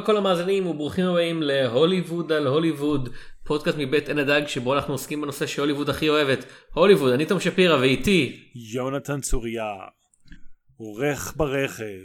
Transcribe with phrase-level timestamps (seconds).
[0.00, 3.08] לכל המאזינים וברוכים הבאים להוליווד על הוליווד,
[3.44, 6.44] פודקאסט מבית עין הדג שבו אנחנו עוסקים בנושא שהוליווד הכי אוהבת.
[6.74, 8.50] הוליווד, אני תום שפירא ואיתי.
[8.54, 9.74] יונתן צוריה,
[10.76, 12.00] עורך ברכב,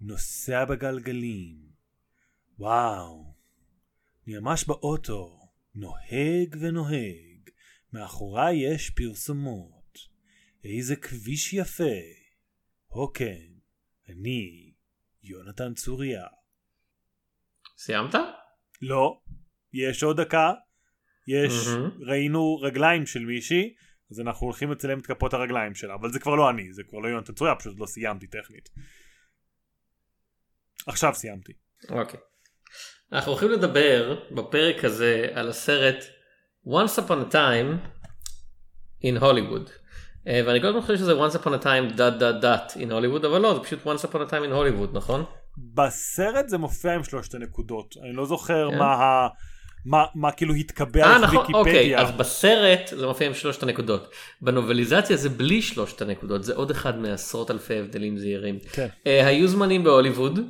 [0.00, 1.56] נוסע בגלגלים.
[2.58, 3.34] וואו,
[4.26, 5.40] אני ממש באוטו,
[5.74, 7.50] נוהג ונוהג,
[7.92, 9.98] מאחוריי יש פרסומות.
[10.64, 12.00] איזה כביש יפה.
[12.88, 13.46] הו כן,
[14.08, 14.72] אני
[15.22, 16.26] יונתן צוריה.
[17.84, 18.14] סיימת?
[18.82, 19.18] לא,
[19.72, 20.52] יש עוד דקה.
[21.28, 21.90] יש, מהמם.
[22.00, 23.74] ראינו רגליים של מישהי,
[24.10, 26.98] אז אנחנו הולכים לצלם את כפות הרגליים שלה, אבל זה כבר לא אני, זה כבר
[26.98, 28.68] לא יונתן צוריה, פשוט לא סיימתי טכנית.
[30.86, 31.52] עכשיו סיימתי.
[31.90, 32.20] אוקיי.
[33.12, 36.04] אנחנו הולכים לדבר בפרק הזה על הסרט
[36.66, 37.88] once upon a time
[39.04, 39.70] in Hollywood.
[40.26, 43.26] אה, ואני כל הזמן חושב שזה once upon a time dot dot dot in Hollywood
[43.26, 45.39] אבל לא זה פשוט once upon a time in Hollywood נכון?
[45.58, 48.78] בסרט זה מופיע עם שלושת הנקודות, אני לא זוכר כן.
[48.78, 49.28] מה ה...
[49.84, 52.00] מה, מה כאילו התקבע אה לך נכון אוקיי ויקיפדיה.
[52.00, 54.10] אז בסרט זה מופיע עם שלושת הנקודות
[54.42, 58.58] בנובליזציה זה בלי שלושת הנקודות זה עוד אחד מעשרות אלפי הבדלים זהירים.
[58.72, 58.86] כן.
[59.06, 60.40] אה, היו זמנים בהוליווד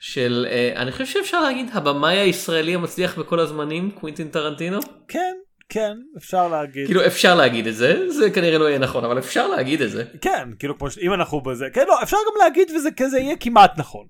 [0.00, 5.34] של אה, אני חושב שאפשר להגיד הבמאי הישראלי המצליח בכל הזמנים קווינטין טרנטינו כן,
[5.68, 6.86] כן, אפשר להגיד.
[6.86, 10.04] כאילו אפשר להגיד את זה זה כנראה לא יהיה נכון אבל אפשר להגיד את זה
[10.20, 10.98] כן, כאילו כמו ש...
[10.98, 14.06] אם אנחנו בזה, כן, לא, אפשר גם להגיד וזה כזה יהיה כמעט נכון.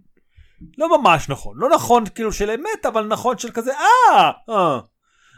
[0.78, 4.78] לא ממש נכון, לא נכון כאילו של אמת, אבל נכון של כזה, אה, אה.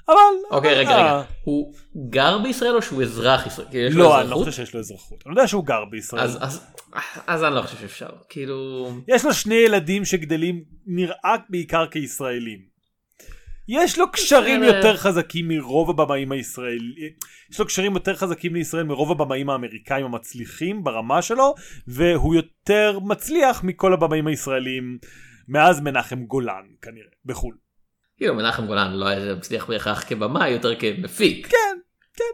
[0.09, 0.17] אבל...
[0.51, 1.17] אוקיי רגע אה.
[1.17, 1.75] רגע הוא
[2.11, 5.23] גר בישראל או שהוא אזרח ישראל כאילו, לא, אני לא חושב שיש לו אזרחות.
[5.27, 6.29] אני יודע שהוא גר בישראל.
[7.27, 12.68] אז אני לא חושב שאפשר כאילו יש לו שני ילדים שגדלים נראה בעיקר כישראלים.
[13.69, 14.63] יש לו קשרים.
[14.63, 17.13] יותר חזקים מרוב הבמאים הישראלים.
[17.51, 21.55] יש לו קשרים יותר חזקים לישראל מרוב הבמאים האמריקאים המצליחים ברמה שלו,
[21.87, 24.99] והוא יותר מצליח מכל הבמאים הישראלים
[25.49, 27.55] מאז מנחם גולן כנראה, בחו"ל.
[28.17, 31.47] כאילו מנחם גולן לא היה מצליח בהכרח כבמאי יותר כמפיק.
[31.47, 31.79] כן,
[32.15, 32.25] כן.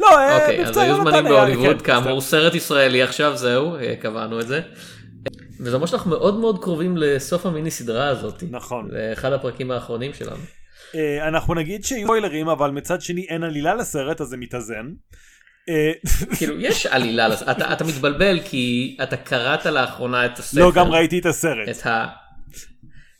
[0.00, 4.40] לא, אה, אוקיי אז היו זמנים בהוליווד כן, כאמור סרט ישראלי עכשיו זהו אה, קבענו
[4.40, 4.60] את זה.
[5.60, 8.42] וזה אומר שאנחנו מאוד מאוד קרובים לסוף המיני סדרה הזאת.
[8.50, 8.88] נכון.
[8.90, 10.42] זה אחד הפרקים האחרונים שלנו.
[10.94, 14.92] אה, אנחנו נגיד שיהיו ספוילרים, אבל מצד שני אין עלילה לסרט, אז זה מתאזן.
[15.68, 15.92] אה,
[16.38, 20.60] כאילו יש עלילה אתה אתה מתבלבל כי אתה קראת לאחרונה את הספר.
[20.60, 21.68] לא, גם ראיתי את הסרט.
[21.68, 22.06] את ה...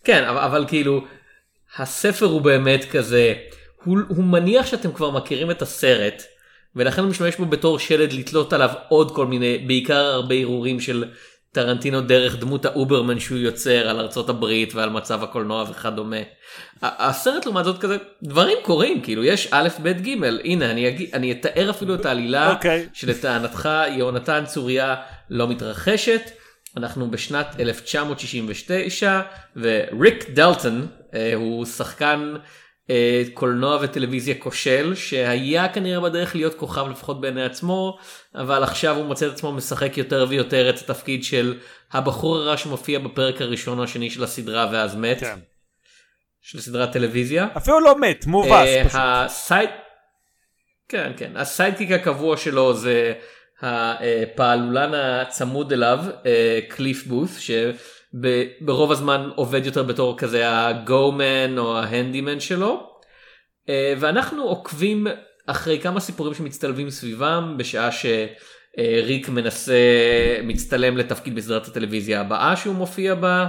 [0.05, 1.05] כן אבל, אבל כאילו
[1.79, 3.35] הספר הוא באמת כזה
[3.85, 6.23] הוא, הוא מניח שאתם כבר מכירים את הסרט
[6.77, 11.05] ולכן הוא משתמש בו בתור שלד לתלות עליו עוד כל מיני בעיקר הרבה הרהורים של
[11.53, 16.17] טרנטינו דרך דמות האוברמן שהוא יוצר על ארצות הברית ועל מצב הקולנוע וכדומה.
[16.83, 21.33] הסרט לעומת זאת כזה דברים קורים כאילו יש א' ב' ג' הנה אני, אגיד, אני
[21.33, 22.89] אתאר אפילו את העלילה אוקיי.
[22.93, 24.97] שלטענתך יהונתן צוריה
[25.31, 26.31] לא מתרחשת.
[26.77, 29.21] אנחנו בשנת 1969
[29.57, 32.35] וריק דלטון אה, הוא שחקן
[33.35, 37.99] קולנוע וטלוויזיה כושל שהיה כנראה בדרך להיות כוכב לפחות בעיני עצמו
[38.35, 41.59] אבל עכשיו הוא מוצא את עצמו משחק יותר ויותר את התפקיד של
[41.93, 45.39] הבחור הרע שמופיע בפרק הראשון או השני של הסדרה ואז מת כן.
[46.41, 47.49] של סדרת טלוויזיה.
[47.57, 49.01] אפילו לא מת, מובס אה, פשוט.
[49.03, 49.71] ה side...
[50.89, 53.13] כן כן ה sidekick הקבוע שלו זה
[53.61, 57.39] הפעלולן הצמוד אליו אה, קליף בות'
[58.13, 62.87] שברוב הזמן עובד יותר בתור כזה ה go-man או ההנדימן שלו
[63.69, 65.07] אה, ואנחנו עוקבים
[65.47, 69.75] אחרי כמה סיפורים שמצטלבים סביבם בשעה שריק מנסה
[70.43, 73.47] מצטלם לתפקיד בסדרת הטלוויזיה הבאה שהוא מופיע בה.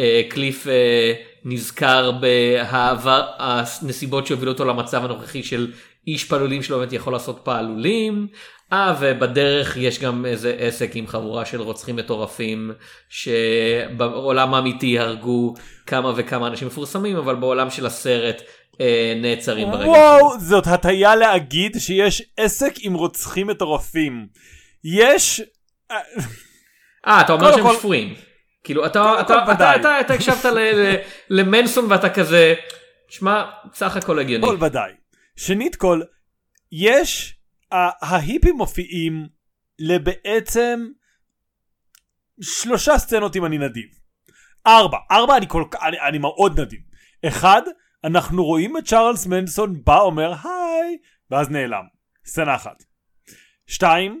[0.00, 1.12] אה, קליף אה,
[1.44, 5.72] נזכר בעבר הנסיבות שהובילו אותו למצב הנוכחי של
[6.06, 8.26] איש פעלולים שלא באמת יכול לעשות פעלולים.
[8.72, 12.70] אה ובדרך יש גם איזה עסק עם חבורה של רוצחים מטורפים
[13.08, 15.54] שבעולם האמיתי הרגו
[15.86, 18.42] כמה וכמה אנשים מפורסמים אבל בעולם של הסרט
[18.80, 19.88] אה, נעצרים ברגע.
[19.88, 24.26] וואו, זאת הטעיה להגיד שיש עסק עם רוצחים מטורפים.
[24.84, 25.42] יש...
[25.90, 25.96] אה,
[27.06, 28.14] אה אתה אומר שהם שפויים.
[28.64, 29.80] כאילו אתה קודם אתה כל, אתה ודאי.
[29.80, 30.52] אתה אתה הקשבת
[31.30, 32.54] למנסון ואתה כזה
[33.08, 33.44] שמע
[33.74, 34.46] סך הכל הגיוני.
[34.46, 34.92] כל ודאי.
[35.36, 36.00] שנית כל,
[36.72, 37.41] יש...
[38.02, 39.28] ההיפים מופיעים
[39.78, 40.88] לבעצם
[42.40, 43.88] שלושה סצנות אם אני נדיב.
[44.66, 44.98] ארבע.
[45.10, 45.82] ארבע אני כל כך...
[45.82, 46.80] אני, אני מאוד נדיב.
[47.26, 47.62] אחד,
[48.04, 50.98] אנחנו רואים את צ'ארלס מנסון בא אומר היי,
[51.30, 51.84] ואז נעלם.
[52.24, 52.82] סצנה אחת.
[53.66, 54.20] שתיים,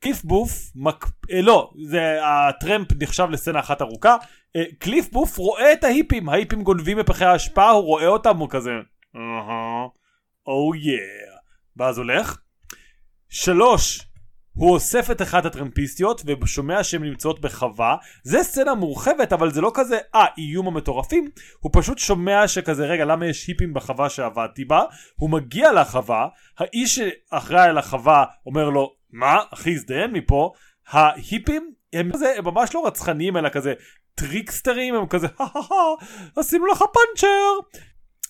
[0.00, 1.04] קליף בוף, מק...
[1.30, 4.16] אה, לא, זה הטרמפ נחשב לסצנה אחת ארוכה.
[4.56, 8.70] אה, קליף בוף רואה את ההיפים, ההיפים גונבים מפחי האשפה, הוא רואה אותם, הוא כזה,
[9.16, 9.86] אהה,
[10.46, 11.00] או יא,
[11.76, 12.38] ואז הולך.
[13.30, 14.06] שלוש,
[14.52, 17.96] הוא אוסף את אחת הטרמפיסטיות ושומע שהן נמצאות בחווה.
[18.22, 21.30] זה סצנה מורחבת אבל זה לא כזה אה איום המטורפים.
[21.60, 24.82] הוא פשוט שומע שכזה רגע למה יש היפים בחווה שעבדתי בה.
[25.16, 26.28] הוא מגיע לחווה.
[26.58, 30.52] האיש שאחראי על החווה אומר לו מה אחי הזדיין מפה.
[30.88, 33.74] ההיפים הם, כזה, הם ממש לא רצחניים אלא כזה
[34.14, 35.26] טריקסטרים הם כזה
[36.36, 37.78] עשינו לך פאנצ'ר.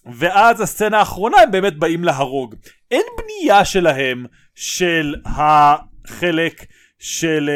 [0.06, 2.54] ואז הסצנה האחרונה הם באמת באים להרוג.
[2.90, 6.64] אין בנייה שלהם של החלק
[6.98, 7.50] של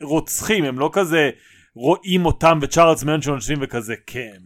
[0.00, 1.30] uh, רוצחים, הם לא כזה
[1.74, 4.38] רואים אותם וצ'ארלס מנשון יושבים וכזה כן.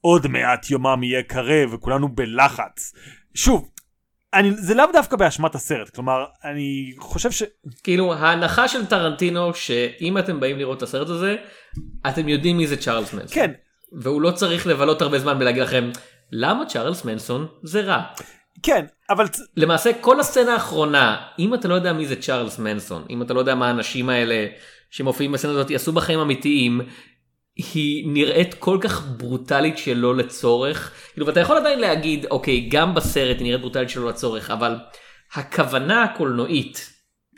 [0.00, 2.92] עוד מעט יומם יהיה קרב וכולנו בלחץ.
[3.34, 3.68] שוב,
[4.34, 7.42] אני, זה לאו דווקא באשמת הסרט, כלומר, אני חושב ש...
[7.82, 11.36] כאילו, ההנחה של טרנטינו, שאם אתם באים לראות את הסרט הזה,
[12.08, 13.34] אתם יודעים מי זה צ'ארלס מנסון.
[13.34, 13.52] כן,
[13.92, 15.90] והוא לא צריך לבלות הרבה זמן ולהגיד לכם,
[16.32, 18.02] למה צ'ארלס מנסון זה רע.
[18.64, 19.26] כן, אבל...
[19.56, 23.38] למעשה כל הסצנה האחרונה, אם אתה לא יודע מי זה צ'ארלס מנסון, אם אתה לא
[23.38, 24.46] יודע מה האנשים האלה
[24.90, 26.80] שמופיעים בסצנה הזאת יעשו בחיים אמיתיים,
[27.56, 30.92] היא נראית כל כך ברוטלית שלא לצורך.
[31.12, 34.76] כאילו, ואתה יכול עדיין להגיד, אוקיי, גם בסרט היא נראית ברוטלית שלא לצורך, אבל
[35.34, 36.90] הכוונה הקולנועית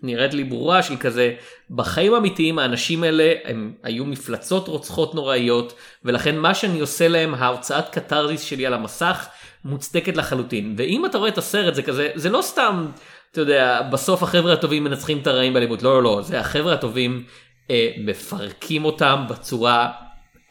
[0.02, 1.34] נראית לי ברורה של כזה,
[1.70, 5.73] בחיים האמיתיים האנשים האלה הם היו מפלצות רוצחות נוראיות,
[6.05, 9.26] ולכן מה שאני עושה להם, ההוצאת קתרזיס שלי על המסך,
[9.67, 10.75] מוצדקת לחלוטין.
[10.79, 12.87] ואם אתה רואה את הסרט זה כזה, זה לא סתם,
[13.33, 17.25] אתה יודע, בסוף החבר'ה הטובים מנצחים את הרעים באלימות, לא לא לא, זה החבר'ה הטובים
[17.71, 19.91] אה, מפרקים אותם בצורה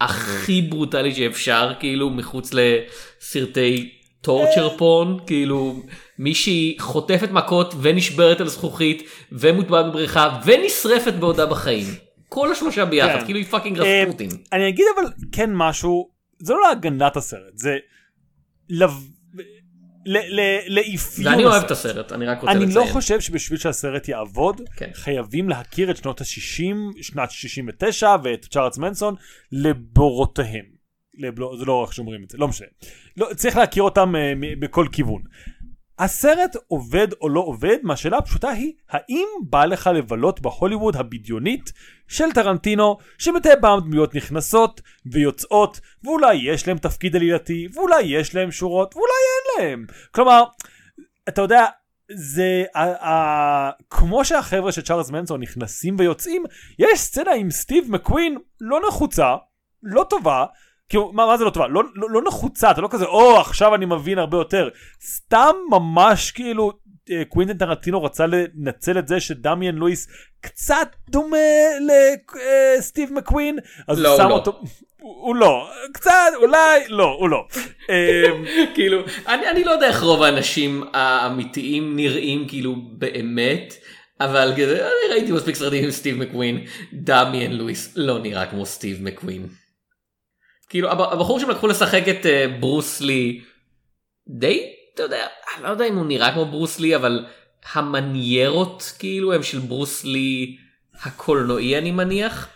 [0.02, 3.92] הכי ברוטלית שאפשר, כאילו מחוץ לסרטי
[4.22, 5.84] טורצ'ר פון, כאילו
[6.20, 11.86] מישהי חוטפת מכות ונשברת על זכוכית ומוטבעת בבריכה ונשרפת בעודה בחיים.
[12.30, 13.26] כל השלושה ביחד, כן.
[13.26, 14.30] כאילו היא fucking אה, רספוטין.
[14.54, 16.10] אני אגיד אבל כן משהו,
[16.40, 17.78] זה לא להגנת הסרט, זה
[18.70, 19.06] לאפיון
[21.34, 22.88] ואני אוהב את הסרט, אני רק רוצה אני לציין.
[22.88, 24.90] לא חושב שבשביל שהסרט יעבוד, כן.
[24.94, 29.16] חייבים להכיר את שנות ה-60, שנת 69 ואת צ'ארלס מנסון
[29.52, 30.76] לבורותיהם.
[31.60, 32.68] זה לא איך שאומרים את זה, לא משנה.
[33.18, 35.22] לא, צריך להכיר אותם uh, מ- בכל כיוון.
[36.00, 41.74] הסרט עובד או לא עובד, מהשאלה הפשוטה היא, האם בא לך לבלות בהוליווד הבדיונית
[42.08, 48.52] של טרנטינו, שמדי פעם דמויות נכנסות ויוצאות, ואולי יש להם תפקיד עלילתי, ואולי יש להם
[48.52, 49.12] שורות, ואולי
[49.62, 49.86] אין להם.
[50.12, 50.44] כלומר,
[51.30, 51.66] אתה יודע,
[52.12, 56.44] זה ה- ה- כמו שהחבר'ה של צ'ארלס מנסון נכנסים ויוצאים,
[56.80, 59.36] יש סצנה עם סטיב מקווין לא נחוצה,
[59.84, 60.46] לא טובה,
[60.90, 61.68] כאילו, מה, מה זה לא טובה?
[61.68, 64.70] לא, לא, לא נחוצה, אתה לא כזה, או, עכשיו אני מבין הרבה יותר.
[65.02, 66.72] סתם ממש כאילו,
[67.12, 70.08] אה, קווינטן טרנטינו רצה לנצל את זה שדמיאן לואיס
[70.42, 71.38] קצת דומה
[72.78, 74.34] לסטיב מקווין, אז לא, הוא שם לא.
[74.34, 74.62] אותו...
[74.98, 77.48] הוא לא, קצת, אולי, לא, הוא לא.
[77.90, 78.46] אמ,
[78.76, 83.74] כאילו, אני, אני לא יודע איך רוב האנשים האמיתיים נראים כאילו באמת,
[84.22, 89.48] אבל אני ראיתי מספיק סרטים עם סטיב מקווין, דמיאן לואיס לא נראה כמו סטיב מקווין.
[90.70, 93.42] כאילו, הב- הבחור שהם לקחו לשחק את אה, ברוס לי,
[94.30, 94.60] די,
[94.94, 95.26] אתה יודע,
[95.56, 97.26] אני לא יודע אם הוא נראה כמו ברוס לי, אבל
[97.74, 100.58] המניירות כאילו הם של ברוס לי
[101.04, 102.50] הקולנועי אני מניח.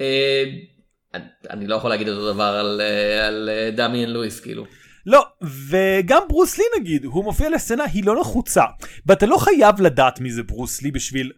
[0.00, 0.44] אה,
[1.50, 4.64] אני- לא יכול להגיד אותו דבר על, אה, על דמיאן לואיס כאילו.
[5.06, 5.26] לא,
[5.68, 8.62] וגם ברוס לי נגיד, הוא מופיע לסצנה, היא לא נחוצה.
[9.06, 11.32] ואתה לא חייב לדעת מי זה ברוס לי בשביל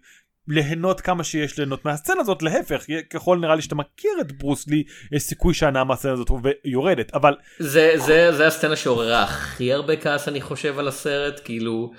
[0.49, 4.85] ליהנות כמה שיש ליהנות מהסצנה הזאת, להפך, ככל נראה לי שאתה מכיר את ברוס לי,
[5.13, 6.31] יש סיכוי שההנאה מהסצנה הזאת
[6.65, 11.93] יורדת, אבל זה זה זה הסצנה שעוררה הכי הרבה כעס אני חושב על הסרט כאילו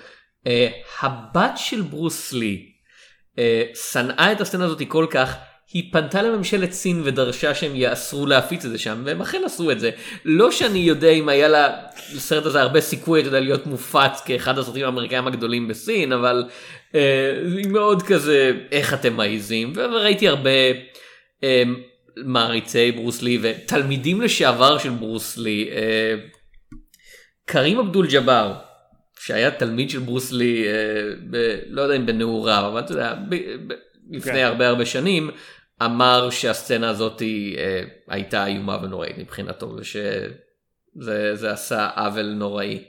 [0.46, 0.68] אה,
[1.00, 2.72] הבת של ברוס לי
[3.38, 5.36] אה, שנאה את הסצנה הזאת כל כך
[5.72, 9.80] היא פנתה לממשלת סין ודרשה שהם יאסרו להפיץ את זה שם והם אכן עשו את
[9.80, 9.90] זה.
[10.24, 11.48] לא שאני יודע אם היה
[12.14, 16.44] לסרט הזה הרבה סיכוי אתה יודע להיות מופץ כאחד הסרטים האמריקאים הגדולים בסין אבל
[17.56, 20.50] היא מאוד כזה איך אתם מעיזים וראיתי הרבה.
[21.44, 21.62] אה,
[22.16, 25.70] מעריצי ברוס לי ותלמידים לשעבר של ברוס לי.
[25.72, 26.14] אה,
[27.46, 28.54] קרים אבדול ג'אבר
[29.18, 30.72] שהיה תלמיד של ברוס לי, אה,
[31.30, 33.34] ב, לא יודע אם בנעוריו, אבל אתה יודע, ב,
[33.66, 33.74] ב,
[34.10, 34.44] לפני כן.
[34.44, 35.30] הרבה הרבה שנים,
[35.82, 42.84] אמר שהסצנה הזאת היא, אה, הייתה איומה ונוראית מבחינתו, ושזה זה עשה עוול נוראי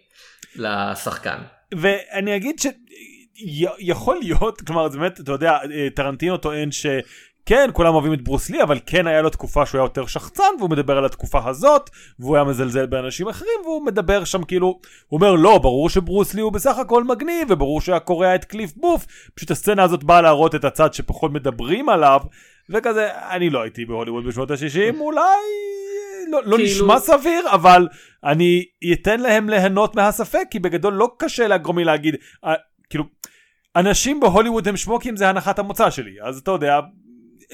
[0.55, 1.37] לשחקן.
[1.75, 2.59] ואני אגיד
[3.35, 6.85] שיכול להיות, כלומר זה באמת, אתה יודע, אה, טרנטינו טוען ש...
[7.45, 10.43] כן, כולם אוהבים את ברוס לי, אבל כן היה לו תקופה שהוא היה יותר שחצן,
[10.59, 15.17] והוא מדבר על התקופה הזאת, והוא היה מזלזל באנשים אחרים, והוא מדבר שם כאילו, הוא
[15.17, 19.05] אומר, לא, ברור שברוס לי הוא בסך הכל מגניב, וברור שהיה קורע את קליף בוף,
[19.35, 22.19] פשוט הסצנה הזאת באה להראות את הצד שפחות מדברים עליו,
[22.69, 25.21] וכזה, אני לא הייתי בהוליווד בשנות ה-60, אולי...
[26.31, 27.87] לא, לא כאילו- נשמע סביר, אבל
[28.23, 32.53] אני אתן להם ליהנות מהספק, כי בגדול לא קשה לגרום לי להגיד, אה,
[32.89, 33.03] כאילו,
[33.75, 36.79] אנשים בהוליווד הם שמוקים זה הנחת המוצא שלי, אז אתה יודע,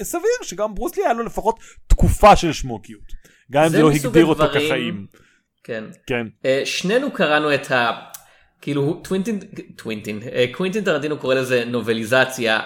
[0.02, 3.12] סביר שגם ברוס לי היה לו לפחות תקופה של שמוקיות.
[3.52, 5.06] גם אם זה לא הגדיר אותו כחיים.
[5.64, 5.84] כן.
[6.06, 6.26] כן.
[6.44, 7.90] אה, שנינו קראנו את ה...
[8.60, 9.38] כאילו טווינטין,
[9.76, 12.60] טווינטין, אה, קווינטין טרנטינו קורא לזה נובליזציה,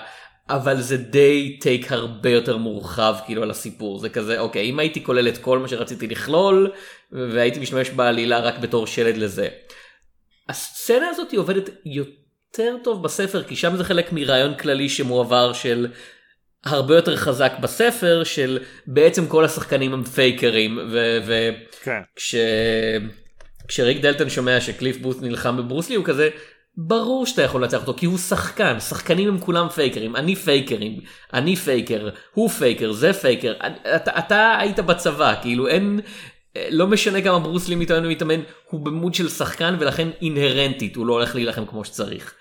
[0.49, 5.05] אבל זה די טייק הרבה יותר מורחב כאילו על הסיפור, זה כזה אוקיי אם הייתי
[5.05, 6.71] כולל את כל מה שרציתי לכלול
[7.13, 9.49] והייתי משתמש בעלילה רק בתור שלד לזה.
[10.49, 12.24] הסצנה הזאת היא עובדת יותר
[12.83, 15.87] טוב בספר כי שם זה חלק מרעיון כללי שמועבר של
[16.65, 21.19] הרבה יותר חזק בספר של בעצם כל השחקנים הם פייקרים ו...
[21.27, 21.51] ו...
[21.83, 22.01] כן.
[22.17, 22.35] כש...
[23.69, 26.29] כשריק דלטון שומע שקליף בוט נלחם בברוסלי הוא כזה
[26.77, 31.01] ברור שאתה יכול לנצח אותו כי הוא שחקן שחקנים הם כולם פייקרים אני פייקרים
[31.33, 33.53] אני faker הוא faker זה faker
[33.97, 36.01] אתה, אתה היית בצבא כאילו אין
[36.71, 41.07] לא משנה כמה ברוס לי מתאמן ומתאמן הוא ב mode של שחקן ולכן אינהרנטית הוא
[41.07, 42.35] לא הולך להילחם כמו שצריך.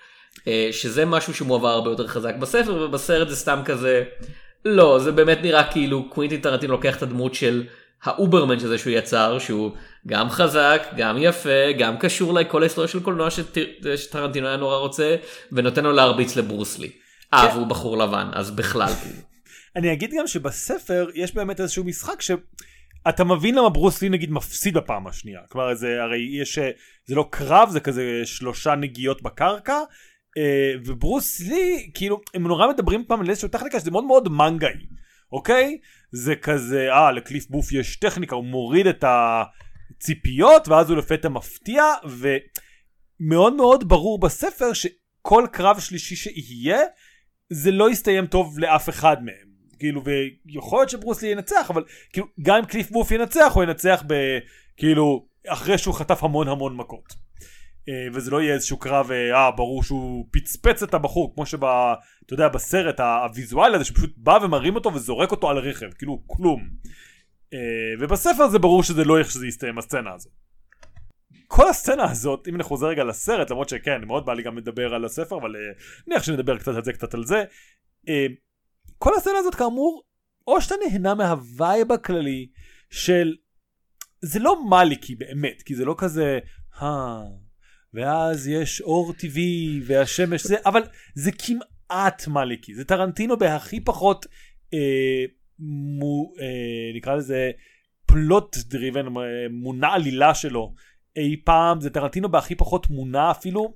[0.48, 4.04] אה, שזה משהו שמועבר הרבה יותר חזק בספר ובסרט זה סתם כזה
[4.64, 7.64] לא זה באמת נראה כאילו קווינטין טרנטינו לוקח את הדמות של
[8.02, 9.70] האוברמן שזה שהוא יצר שהוא
[10.06, 13.58] גם חזק גם יפה גם קשור לכל ההיסטוריה של קולנוע שט-
[13.96, 15.16] שטרנטינו היה נורא רוצה
[15.52, 16.90] ונותן לו להרביץ לברוסלי.
[17.34, 17.56] אה כן.
[17.56, 18.92] והוא בחור לבן אז בכלל.
[19.76, 24.74] אני אגיד גם שבספר יש באמת איזשהו משחק שאתה מבין למה ברוס לי נגיד מפסיד
[24.76, 25.40] בפעם השנייה.
[25.48, 26.70] כלומר זה הרי יש אה,
[27.06, 29.78] זה לא קרב זה כזה שלושה נגיעות בקרקע.
[30.36, 34.86] אה, וברוס לי כאילו הם נורא מדברים פעם על איזושהי טכניקה שזה מאוד מאוד מנגאי.
[35.32, 35.78] אוקיי?
[36.12, 41.84] זה כזה אה לקליף בוף יש טכניקה הוא מוריד את הציפיות ואז הוא לפתע מפתיע
[43.20, 46.78] ומאוד מאוד ברור בספר שכל קרב שלישי שיהיה
[47.50, 49.54] זה לא יסתיים טוב לאף אחד מהם.
[49.78, 54.02] כאילו ויכול להיות שברוס לי ינצח אבל כאילו גם אם קליף בוף ינצח הוא ינצח
[54.06, 54.38] ב...
[54.76, 57.23] כאילו אחרי שהוא חטף המון המון מכות.
[57.88, 61.64] אה, וזה לא יהיה איזשהו קרב אה אה, ברור שהוא פצפץ את הבחור כמו שב...
[61.64, 66.70] אתה יודע בסרט הוויזואלי הזה שפשוט בא ומרים אותו וזורק אותו על רכב כאילו כלום.
[67.52, 67.58] אה,
[68.00, 70.32] ובספר זה ברור שזה לא איך שזה יסתיים הסצנה הזאת.
[71.46, 74.94] כל הסצנה הזאת אם אני חוזר רגע לסרט למרות שכן מאוד בא לי גם לדבר
[74.94, 75.54] על הספר אבל
[76.06, 77.44] נניח שנדבר קצת על זה קצת על זה.
[78.98, 80.02] כל הסצנה הזאת כאמור
[80.46, 82.48] או שאתה נהנה מהווייב הכללי
[82.90, 83.34] של
[84.22, 86.38] זה לא מאליקי באמת כי זה לא כזה
[86.82, 87.22] "אה,
[87.94, 90.82] ואז יש אור טבעי והשמש זה אבל
[91.14, 92.74] זה כמעט מאליקי.
[92.74, 94.26] זה טרנטינו בהכי פחות
[94.74, 95.24] אה,
[95.98, 97.50] מו, אה, נקרא לזה
[98.06, 99.06] plot driven
[99.50, 100.74] מונע עלילה שלו.
[101.16, 103.74] אי פעם זה טרנטינו בהכי פחות מונע אפילו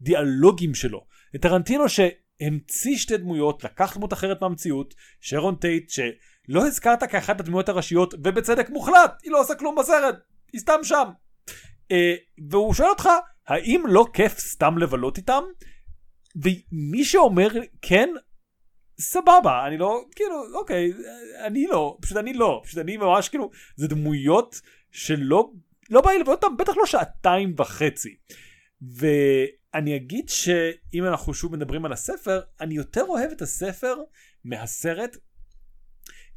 [0.00, 1.06] דיאלוגים שלו.
[1.32, 7.68] זה טרנטינו שהמציא שתי דמויות לקח דמות אחרת מהמציאות שרון טייט שלא הזכרת כאחת הדמויות
[7.68, 10.16] הראשיות ובצדק מוחלט היא לא עושה כלום בסרט
[10.52, 11.04] היא סתם שם.
[11.92, 12.14] אה,
[12.50, 13.08] והוא שואל אותך
[13.46, 15.42] האם לא כיף סתם לבלות איתם?
[16.36, 17.48] ומי שאומר
[17.82, 18.08] כן
[19.00, 20.92] סבבה אני לא כאילו אוקיי
[21.46, 25.50] אני לא פשוט אני לא פשוט אני ממש כאילו זה דמויות שלא
[25.90, 28.16] לא בא לי לבלות אותם בטח לא שעתיים וחצי.
[28.82, 33.96] ואני אגיד שאם אנחנו שוב מדברים על הספר אני יותר אוהב את הספר
[34.44, 35.16] מהסרט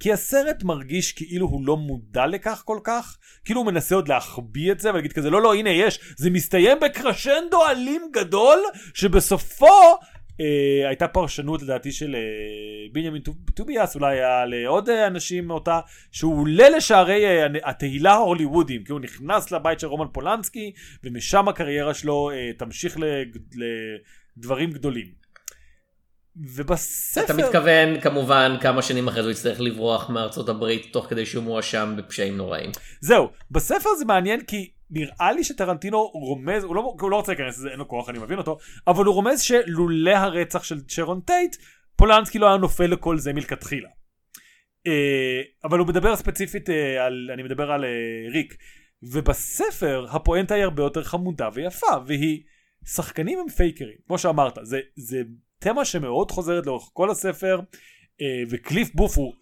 [0.04, 4.72] כי הסרט מרגיש כאילו הוא לא מודע לכך כל כך, כאילו הוא מנסה עוד להחביא
[4.72, 8.60] את זה ולהגיד כזה לא לא הנה יש, זה מסתיים בקרשנדו אלים גדול
[8.94, 9.66] שבסופו
[10.42, 12.22] אה, הייתה פרשנות לדעתי של אה,
[12.92, 15.80] בנימין טוב- טוביאס אולי היה לעוד אה, אנשים מאותה
[16.12, 20.72] שהוא עולה לשערי אה, התהילה ההוליוודיים כי הוא נכנס לבית של רומן פולנסקי
[21.04, 22.98] ומשם הקריירה שלו אה, תמשיך
[24.38, 25.23] לדברים גדולים.
[26.36, 27.24] ובספר...
[27.26, 31.44] אתה מתכוון כמובן כמה שנים אחרי זה הוא יצטרך לברוח מארצות הברית תוך כדי שהוא
[31.44, 32.72] מואשם בפשעים נוראים.
[33.02, 37.58] זהו, בספר זה מעניין כי נראה לי שטרנטינו רומז, הוא לא, הוא לא רוצה להיכנס
[37.58, 41.56] לזה, אין לו כוח, אני מבין אותו, אבל הוא רומז שלולא הרצח של שרון טייט,
[41.96, 43.90] פולנסקי לא היה נופל לכל זה מלכתחילה.
[44.88, 47.90] אה, אבל הוא מדבר ספציפית אה, על, אני מדבר על אה,
[48.34, 48.56] ריק,
[49.04, 52.42] ובספר הפואנטה היא הרבה יותר חמודה ויפה, והיא,
[52.86, 55.22] שחקנים הם פייקרים, כמו שאמרת, זה, זה
[55.64, 57.60] תמה שמאוד חוזרת לאורך כל הספר,
[58.22, 59.34] אה, וקליף בות' הוא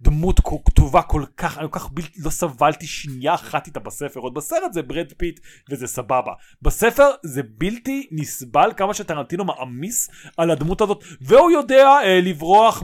[0.00, 4.34] דמות כתובה כל כך, אני כל כך בלתי, לא סבלתי שנייה אחת איתה בספר, עוד
[4.34, 6.32] בסרט זה ברד פיט וזה סבבה.
[6.62, 12.82] בספר זה בלתי נסבל כמה שטרנטינו מעמיס על הדמות הזאת, והוא יודע אה, לברוח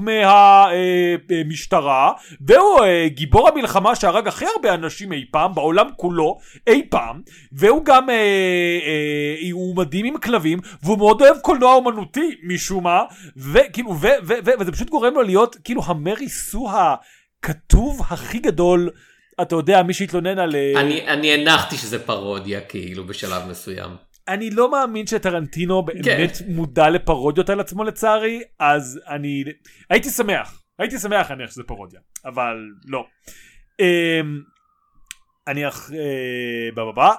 [1.29, 7.23] מהמשטרה, והוא אה, גיבור המלחמה שהרג הכי הרבה אנשים אי פעם, בעולם כולו, אי פעם,
[7.53, 13.03] והוא גם, אה, אה, הוא מדהים עם כלבים, והוא מאוד אוהב קולנוע אומנותי משום מה,
[13.37, 16.69] וכאילו, ו, ו, ו, וזה פשוט גורם לו להיות כאילו המרי סו
[17.43, 18.91] הכתוב הכי גדול,
[19.43, 20.55] אתה יודע, מי שהתלונן על...
[20.55, 23.91] אה, אני אני הנחתי שזה פרודיה כאילו בשלב מסוים.
[24.29, 26.45] אני לא מאמין שטרנטינו באמת כן.
[26.49, 29.45] מודע לפרודיות על עצמו לצערי, אז אני
[29.91, 32.57] הייתי שמח, הייתי שמח להניח שזה פרודיה, אבל
[32.87, 33.07] לא.
[33.81, 34.41] אמ,
[35.49, 35.91] אני אח...
[35.93, 37.15] אה, בבא,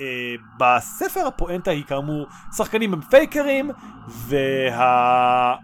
[0.00, 3.70] ובספר הפואנטה היא כאמור שחקנים הם פייקרים,
[4.28, 5.54] וה...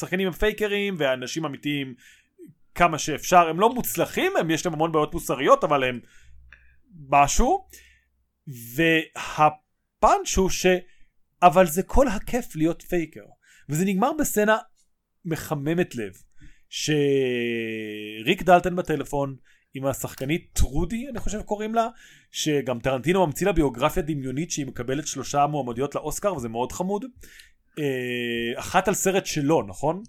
[0.00, 1.94] שחקנים הם פייקרים והאנשים אמיתיים
[2.74, 6.00] כמה שאפשר הם לא מוצלחים הם יש להם המון בעיות מוסריות אבל הם
[7.08, 7.66] משהו
[8.74, 10.66] והפאנץ' הוא ש...
[11.42, 13.24] אבל זה כל הכיף להיות פייקר.
[13.68, 14.58] וזה נגמר בסצנה
[15.24, 16.12] מחממת לב.
[16.68, 19.36] שריק דלטון בטלפון
[19.74, 21.88] עם השחקנית טרודי אני חושב קוראים לה
[22.30, 27.04] שגם טרנטינו ממציא לה ביוגרפיה דמיונית שהיא מקבלת שלושה מועמדויות לאוסקר וזה מאוד חמוד.
[27.78, 30.02] אה, אחת על סרט שלו נכון?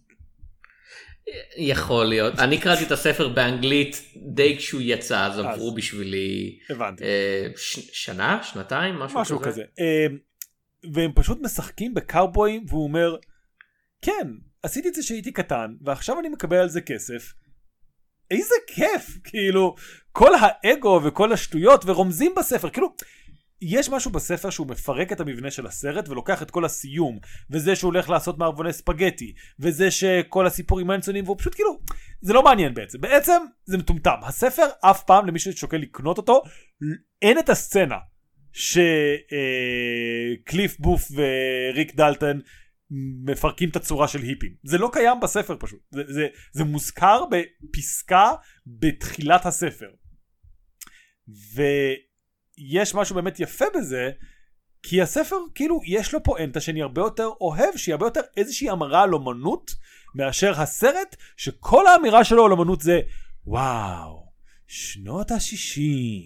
[1.58, 2.40] יכול להיות.
[2.40, 7.04] אני קראתי את הספר באנגלית די כשהוא יצא, אז עברו בשבילי הבנתי.
[7.04, 7.48] אה,
[7.92, 9.64] שנה, שנתיים, משהו, משהו כזה.
[9.80, 10.06] אה,
[10.94, 13.16] והם פשוט משחקים בקאובויים והוא אומר
[14.02, 14.28] כן
[14.64, 17.34] עשיתי את זה כשהייתי קטן ועכשיו אני מקבל על זה כסף.
[18.32, 19.76] איזה כיף כאילו
[20.12, 22.96] כל האגו וכל השטויות ורומזים בספר כאילו
[23.62, 27.90] יש משהו בספר שהוא מפרק את המבנה של הסרט ולוקח את כל הסיום וזה שהוא
[27.94, 31.80] הולך לעשות מערבוני ספגטי וזה שכל הסיפור עם מנסונים והוא פשוט כאילו
[32.22, 33.02] זה לא מעניין בעצם.
[33.02, 34.16] בעצם זה מטומטם.
[34.24, 36.42] הספר אף פעם למי ששוקל לקנות אותו
[37.22, 37.98] אין את הסצנה
[38.52, 38.80] שקליף
[40.80, 42.42] בוף וריק דלטון
[43.26, 44.56] מפרקים את הצורה של היפים.
[44.64, 45.80] זה לא קיים בספר פשוט.
[45.92, 48.32] זה, זה, זה מוזכר בפסקה
[48.68, 49.90] בתחילת הספר
[52.58, 54.12] ויש משהו באמת יפה בזה
[54.84, 59.04] כי הספר כאילו יש לו פואנטה שאני הרבה יותר אוהב שהיא הרבה יותר איזושהי אמרה
[59.04, 59.72] על אומנות
[60.16, 63.00] מאשר הסרט שכל האמירה שלו על אומנות זה
[63.46, 64.28] וואו
[64.68, 66.24] שנות השישים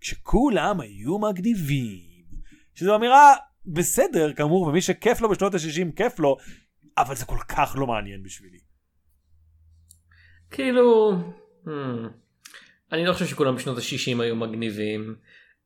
[0.00, 2.24] כשכולם היו מגניבים
[2.74, 3.34] שזו אמירה
[3.66, 6.36] בסדר כאמור ומי שכיף לו בשנות ה-60 כיף לו
[6.98, 8.58] אבל זה כל כך לא מעניין בשבילי.
[10.50, 11.12] כאילו,
[11.64, 11.68] hmm,
[12.92, 15.16] אני לא חושב שכולם בשנות ה-60 היו מגניבים.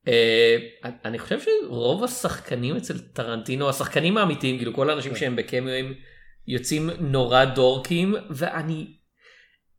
[0.08, 0.56] אה,
[1.04, 5.94] אני חושב שרוב השחקנים אצל טרנטינו, השחקנים האמיתיים, כאילו כל האנשים שהם בקמיואים,
[6.46, 8.86] יוצאים נורא דורקים, ואני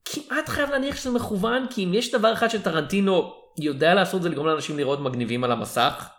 [0.06, 4.48] כמעט חייב להניח שזה מכוון, כי אם יש דבר אחד שטרנטינו יודע לעשות זה לגרום
[4.48, 6.10] לאנשים לראות מגניבים על המסך.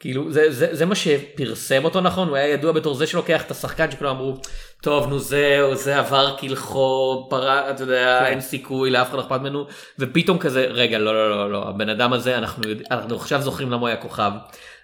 [0.00, 3.50] כאילו זה, זה, זה מה שפרסם אותו נכון הוא היה ידוע בתור זה שלוקח את
[3.50, 4.36] השחקן שכולם אמרו
[4.82, 8.26] טוב נו זהו זה עבר כלחו פרה אתה יודע כן.
[8.26, 9.66] אין סיכוי לאף אחד לא אכפת ממנו
[9.98, 13.70] ופתאום כזה רגע לא לא לא לא הבן אדם הזה אנחנו יודע, אנחנו עכשיו זוכרים
[13.70, 14.30] למה הוא היה כוכב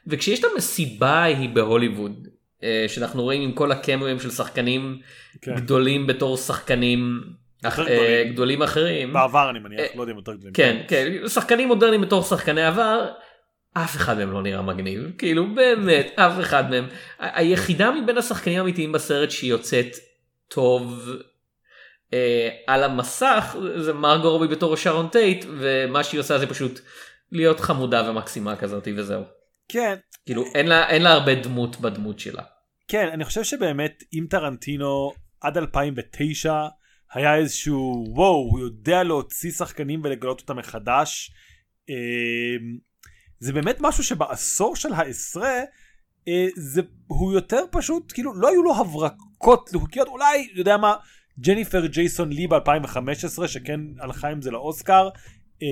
[0.07, 2.29] וכשיש את המסיבה ההיא בהוליווד
[2.63, 4.99] אה, שאנחנו רואים עם כל הקמואים של שחקנים
[5.43, 5.55] כן.
[5.55, 7.21] גדולים בתור שחקנים
[7.65, 8.33] אה, גדולים.
[8.33, 10.53] גדולים אחרים בעבר אני מניח לא יודע אם יותר גדולים.
[10.55, 13.07] כן, כן, שחקנים מודרניים בתור שחקני עבר,
[13.75, 16.89] אף אחד מהם לא נראה מגניב, כאילו באמת, אף אחד מהם.
[17.19, 19.97] היחידה מבין השחקנים האמיתיים בסרט שיוצאת
[20.49, 21.09] טוב
[22.13, 26.81] אה, על המסך זה מרגו רובי בתור שרון טייט, ומה שהיא עושה זה פשוט
[27.33, 29.23] להיות חמודה ומקסימה כזאת וזהו.
[29.69, 29.95] כן
[30.27, 32.43] כאילו אין לה, אין לה הרבה דמות בדמות שלה.
[32.89, 36.67] כן אני חושב שבאמת אם טרנטינו עד 2009
[37.15, 41.33] היה איזשהו וואו הוא יודע להוציא שחקנים ולגלות אותם מחדש.
[41.89, 42.79] אמ,
[43.43, 45.61] זה באמת משהו שבעשור של העשרה
[46.29, 50.95] אה, זה הוא יותר פשוט כאילו לא היו לו הברקות להוקיות אולי יודע מה
[51.41, 55.09] ג'ניפר ג'ייסון לי ב2015 שכן הלכה עם זה לאוסקר.
[55.63, 55.67] אמ,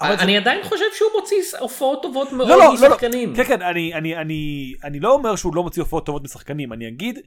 [0.00, 2.88] אבל זה- אני עדיין חושב שהוא מוציא הופעות טובות מאוד לא, לא, לא, לא.
[2.88, 3.36] משחקנים.
[3.36, 6.88] כן כן אני אני אני אני לא אומר שהוא לא מוציא הופעות טובות משחקנים אני
[6.88, 7.18] אגיד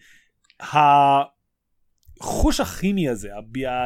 [2.21, 3.29] החוש הכימי הזה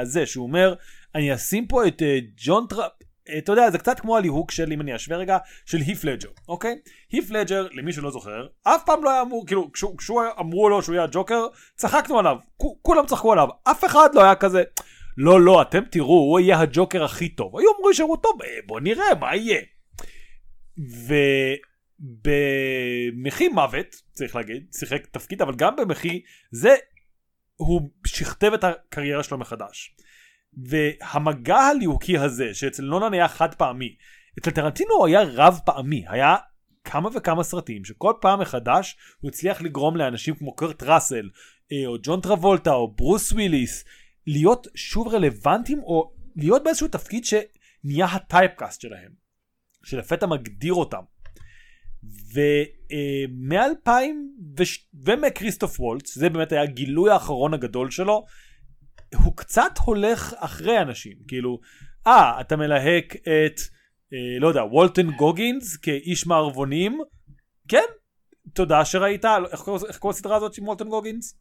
[0.01, 0.73] הזה שהוא אומר
[1.15, 2.91] אני אשים פה את אה, ג'ון טראפ.
[3.37, 6.75] אתה יודע זה קצת כמו הליהוק של אם אני אשווה רגע של היף לג'ר אוקיי
[7.11, 10.81] היף לג'ר למי שלא זוכר אף פעם לא היה אמור כאילו כשהוא, כשהוא אמרו לו
[10.81, 14.63] שהוא יהיה הג'וקר צחקנו עליו כו- כולם צחקו עליו אף אחד לא היה כזה
[15.17, 18.79] לא לא אתם תראו הוא יהיה הג'וקר הכי טוב היו אומרים שהוא טוב אה, בוא
[18.79, 19.61] נראה מה יהיה.
[23.13, 26.75] ובמחי מוות צריך להגיד שיחק תפקיד אבל גם במחי זה
[27.55, 29.95] הוא שכתב את הקריירה שלו מחדש.
[30.57, 33.95] והמגע הליהוקי הזה שאצל נולן היה חד פעמי
[34.39, 36.35] אצל טרנטינו הוא היה רב פעמי היה
[36.83, 41.29] כמה וכמה סרטים שכל פעם מחדש הוא הצליח לגרום לאנשים כמו קרט ראסל
[41.71, 43.85] אה, או ג'ון טרבולטה או ברוס וויליס
[44.27, 49.11] להיות שוב רלוונטיים או להיות באיזשהו תפקיד שנהיה הטייפקאסט שלהם
[49.83, 51.01] שלפתע מגדיר אותם.
[52.33, 53.89] ומ-2000
[55.03, 58.25] ומכריסטוף וולץ זה באמת היה הגילוי האחרון הגדול שלו
[59.15, 61.59] הוא קצת הולך אחרי אנשים כאילו
[62.07, 63.59] אה אתה מלהק את
[64.13, 66.99] אה, לא יודע, וולטן גוגינס כאיש מערבונים,
[67.67, 67.85] כן,
[68.53, 71.37] תודה שראית, איך קוראים לסדרה הזאת עם וולטן גוגינס?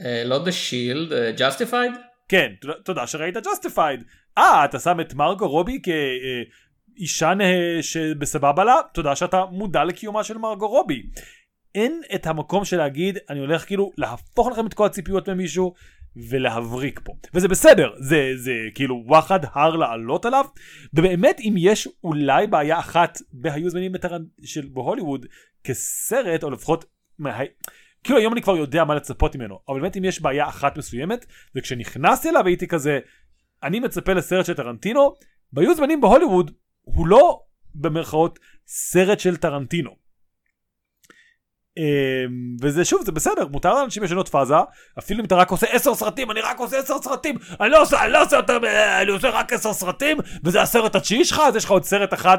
[0.00, 1.98] אה, לא The Shield, אה, Justified?
[2.28, 2.52] כן,
[2.84, 4.04] תודה, שראית Justified.
[4.38, 8.74] אה, אתה שם את מרגו רובי כאישה נה- שבסבבה לה?
[8.94, 11.02] תודה שאתה מודע לקיומה של מרגו רובי.
[11.74, 15.74] אין את המקום של להגיד, אני הולך כאילו להפוך לכם את כל הציפיות ממישהו
[16.16, 17.12] ולהבריק פה.
[17.34, 20.44] וזה בסדר, זה, זה כאילו וואחד הר לעלות עליו.
[20.94, 24.24] ובאמת, אם יש אולי בעיה אחת בהיו זמנים בטרנ...
[24.44, 25.26] של בהוליווד
[25.64, 26.84] כסרט, או לפחות...
[27.18, 27.38] מה...
[28.04, 31.26] כאילו היום אני כבר יודע מה לצפות ממנו, אבל באמת אם יש בעיה אחת מסוימת,
[31.54, 32.98] וכשנכנסתי אליו הייתי כזה,
[33.62, 35.14] אני מצפה לסרט של טרנטינו,
[35.52, 36.50] והיו זמנים בהוליווד,
[36.82, 37.40] הוא לא
[37.74, 40.05] במרכאות סרט של טרנטינו.
[41.78, 44.54] אמ, וזה שוב זה בסדר מותר לאנשים לשנות פאזה
[44.98, 48.04] אפילו אם אתה רק עושה עשר סרטים אני רק עושה עשר סרטים אני לא עושה
[48.04, 48.58] אני לא עושה יותר
[49.02, 52.38] אני עושה רק עשר סרטים וזה הסרט התשיעי שלך אז יש לך עוד סרט אחד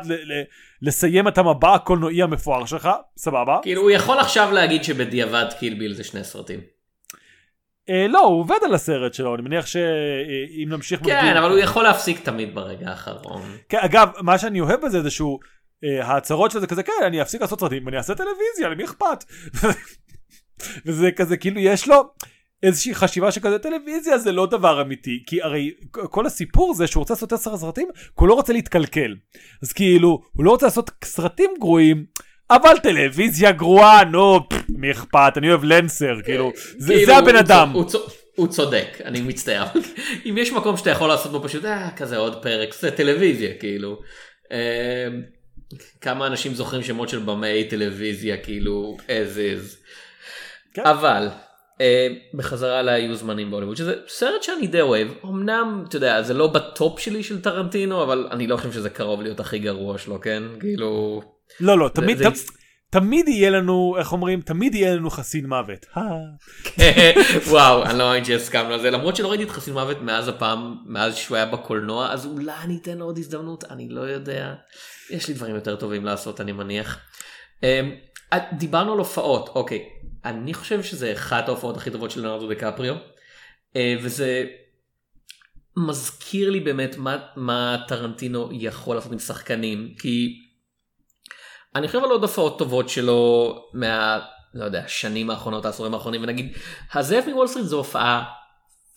[0.82, 6.04] לסיים את המבע הקולנועי המפואר שלך סבבה כאילו הוא יכול עכשיו להגיד שבדיעבד קילביל זה
[6.04, 6.60] שני סרטים.
[7.90, 11.84] אה, לא הוא עובד על הסרט שלו אני מניח שאם נמשיך כן אבל הוא יכול
[11.84, 13.42] להפסיק תמיד ברגע האחרון.
[13.70, 15.40] כן, אגב, מה שאני אוהב בזה זה שהוא,
[15.84, 19.24] ההצהרות שלו זה כזה, כן, אני אפסיק לעשות סרטים ואני אעשה טלוויזיה, למי אכפת?
[20.86, 22.04] וזה כזה, כאילו, יש לו
[22.64, 27.14] איזושהי חשיבה שכזה, טלוויזיה זה לא דבר אמיתי, כי הרי כל הסיפור זה שהוא רוצה
[27.14, 29.16] לעשות עשר סרטים, כי הוא לא רוצה להתקלקל.
[29.64, 32.06] אז כאילו, הוא לא רוצה לעשות סרטים גרועים.
[32.50, 37.72] אבל טלוויזיה גרועה, נו, מי אכפת, אני אוהב לנסר, כאילו, זה, כאילו, הבן אדם.
[38.36, 39.66] הוא צודק, אני מצטער.
[40.26, 44.00] אם יש מקום שאתה יכול לעשות בו פשוט, אה, כזה עוד פרק, זה טלוויזיה, כאילו.
[46.02, 49.76] כמה אנשים זוכרים שמות של במאי טלוויזיה, כאילו, as is.
[50.74, 50.86] כן.
[50.86, 51.28] אבל,
[51.82, 56.48] אה, בחזרה להיו זמנים בהוליווד, שזה סרט שאני די אוהב, אמנם, אתה יודע, זה לא
[56.48, 60.44] בטופ שלי של טרנטינו, אבל אני לא חושב שזה קרוב להיות הכי גרוע שלו, כן?
[60.60, 61.22] כאילו...
[61.60, 62.57] לא, לא, תמיד, זה- תמ-
[62.90, 65.86] תמיד יהיה לנו, איך אומרים, תמיד יהיה לנו חסין מוות.
[65.98, 66.04] אה.
[67.52, 70.76] וואו אני לא מאמין שהסכמנו על זה למרות שלא ראיתי את חסין מוות מאז הפעם
[70.86, 74.54] מאז שהוא היה בקולנוע אז אולי אני אתן לו עוד הזדמנות אני לא יודע
[75.10, 77.00] יש לי דברים יותר טובים לעשות אני מניח.
[77.64, 77.92] אמ,
[78.54, 79.90] דיברנו על הופעות אוקיי
[80.26, 82.96] אני חושב שזה אחת ההופעות הכי טובות של ליאונרדו דקפריו
[83.76, 84.46] אה, וזה
[85.78, 90.47] מזכיר לי באמת מה, מה טרנטינו יכול לעשות עם שחקנים כי
[91.78, 94.20] אני חושב על עוד הופעות טובות שלו מה...
[94.54, 96.58] לא יודע, שנים האחרונות, העשורים האחרונים, ונגיד,
[96.94, 98.24] הזאב מוול סטריט זו הופעה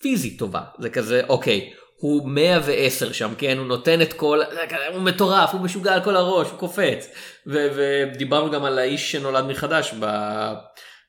[0.01, 0.61] פיזית טובה.
[0.79, 3.57] זה כזה, אוקיי, הוא 110 שם, כן?
[3.57, 4.41] הוא נותן את כל...
[4.93, 7.07] הוא מטורף, הוא משוגע על כל הראש, הוא קופץ.
[7.47, 10.05] ודיברנו גם על האיש שנולד מחדש ב...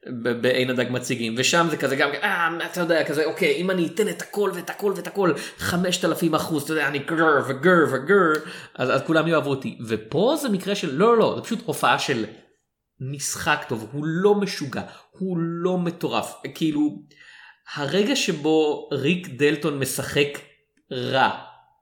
[0.06, 4.08] בעין הדג מציגים ושם זה כזה גם אה אתה יודע כזה אוקיי אם אני אתן
[4.08, 8.32] את הכל ואת הכל ואת הכל 5,000 אחוז אתה יודע אני גר וגר וגר
[8.74, 9.78] אז, אז כולם יאהבו אותי.
[9.88, 12.24] ופה זה מקרה של לא לא לא זה פשוט הופעה של
[13.00, 16.34] משחק טוב הוא לא משוגע הוא לא מטורף.
[16.54, 17.02] כאילו
[17.74, 20.38] הרגע שבו ריק דלטון משחק
[20.92, 21.30] רע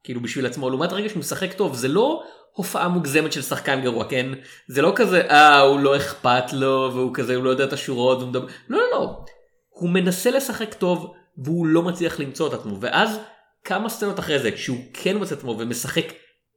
[0.04, 2.22] כאילו בשביל עצמו לעומת הרגע שהוא משחק טוב זה לא
[2.60, 4.26] הופעה מוגזמת של שחקן גרוע כן
[4.68, 8.18] זה לא כזה אה הוא לא אכפת לו והוא כזה הוא לא יודע את השורות
[8.18, 9.24] והוא לא לא לא
[9.68, 13.18] הוא מנסה לשחק טוב והוא לא מצליח למצוא את עצמו ואז
[13.64, 16.04] כמה סצנות אחרי זה כשהוא כן מוצא את עצמו ומשחק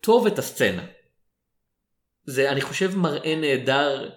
[0.01, 0.83] טוב את הסצנה.
[2.25, 4.09] זה אני חושב מראה נהדר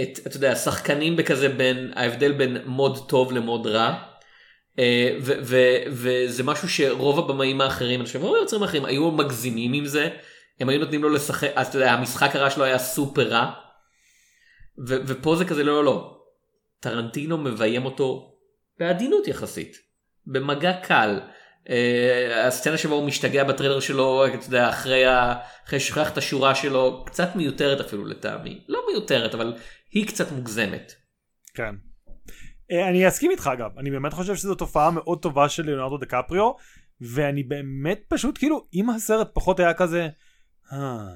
[0.00, 3.94] את אתה יודע שחקנים בכזה בין ההבדל בין מוד טוב למוד רע.
[4.78, 5.16] אה,
[5.88, 10.08] וזה משהו שרוב הבמאים האחרים אני חושב רוב היוצרים האחרים היו מגזימים עם זה
[10.60, 13.52] הם היו נותנים לו לשחק אז אתה יודע המשחק הרע שלו היה סופר רע.
[14.88, 16.16] ו- ופה זה כזה לא לא לא.
[16.80, 18.34] טרנטינו מביים אותו
[18.78, 19.76] בעדינות יחסית
[20.26, 21.20] במגע קל.
[21.70, 25.34] אה, הסצנה שבה הוא משתגע בטריילר שלו אתה יודע אחרי ה-
[25.66, 29.54] אחרי שכח את השורה שלו קצת מיותרת אפילו לטעמי לא מיותרת אבל
[29.92, 30.92] היא קצת מוגזמת.
[31.54, 31.74] כן.
[32.72, 36.50] אה, אני אסכים איתך אגב, אני באמת חושב שזו תופעה מאוד טובה של ליאונרדו דקפריו,
[37.00, 40.08] ואני באמת פשוט כאילו, אם הסרט פחות היה כזה,
[40.72, 41.08] אה,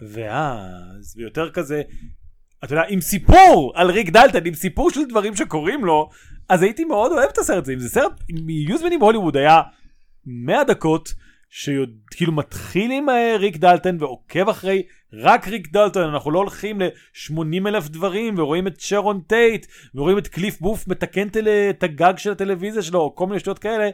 [0.00, 1.82] ואז, ויותר כזה,
[2.64, 6.08] אתה יודע, עם סיפור על ריק דלטון, עם סיפור של דברים שקורים לו,
[6.48, 7.72] אז הייתי מאוד אוהב את הסרט הזה.
[7.72, 9.60] אם זה סרט, אם היו זמנים בהוליווד היה
[10.26, 11.14] 100 דקות,
[11.50, 17.68] שכאילו מתחיל עם אה, ריק דלטון ועוקב אחרי רק ריק דלטון, אנחנו לא הולכים ל-80
[17.68, 21.28] אלף דברים ורואים את שרון טייט ורואים את קליף בות' מתקן.
[21.70, 23.90] את הגג של הטלוויזיה שלו או כל מיני שטויות כאלה,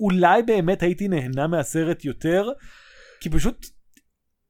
[0.00, 2.48] אולי באמת הייתי נהנה מהסרט יותר,
[3.20, 3.66] כי פשוט,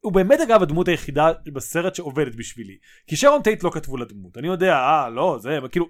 [0.00, 2.78] הוא באמת אגב הדמות היחידה בסרט שעובדת בשבילי.
[3.07, 5.87] כי שרון טייט לא כתבו לדמות, אני יודע, אה, לא, זה, כאילו,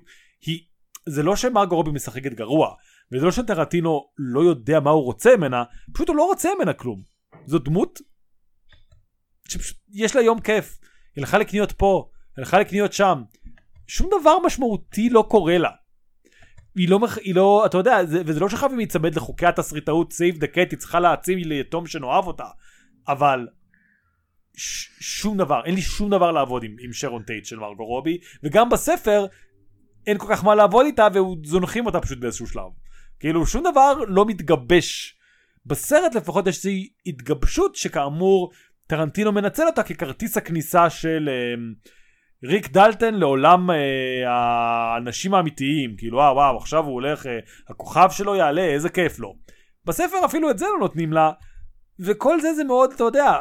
[0.46, 0.60] היא,
[1.08, 2.74] זה לא שמרגו רובי משחקת גרוע,
[3.12, 5.64] וזה לא שטרנטינו לא יודע מה הוא רוצה ממנה,
[5.94, 7.02] פשוט הוא לא רוצה ממנה כלום.
[7.46, 8.00] זו דמות
[9.48, 10.78] שיש לה יום כיף.
[11.16, 13.22] היא הלכה לקניות פה, היא הלכה לקניות שם.
[13.86, 15.70] שום דבר משמעותי לא קורה לה.
[16.78, 20.46] היא לא, היא לא, אתה יודע, זה, וזה לא שחייבים להיצמד לחוקי התסריטאות, save the
[20.46, 22.46] cat, היא צריכה להציל יתום שנאהב אותה,
[23.08, 23.46] אבל
[24.56, 28.18] ש, שום דבר, אין לי שום דבר לעבוד עם, עם שרון טייט של מרגו רובי,
[28.42, 29.26] וגם בספר
[30.06, 32.70] אין כל כך מה לעבוד איתה, וזונחים אותה פשוט באיזשהו שלב.
[33.20, 35.14] כאילו שום דבר לא מתגבש.
[35.66, 38.50] בסרט לפחות יש איזושהי התגבשות שכאמור
[38.86, 41.90] טרנטינו מנצל אותה ככרטיס הכניסה של uh,
[42.44, 43.74] ריק דלטן לעולם uh,
[44.28, 47.28] האנשים האמיתיים כאילו וואו וואו עכשיו הוא הולך uh,
[47.68, 49.36] הכוכב שלו יעלה איזה כיף לו.
[49.84, 51.30] בספר אפילו את זה לא נותנים לה
[52.00, 53.40] וכל זה זה מאוד אתה יודע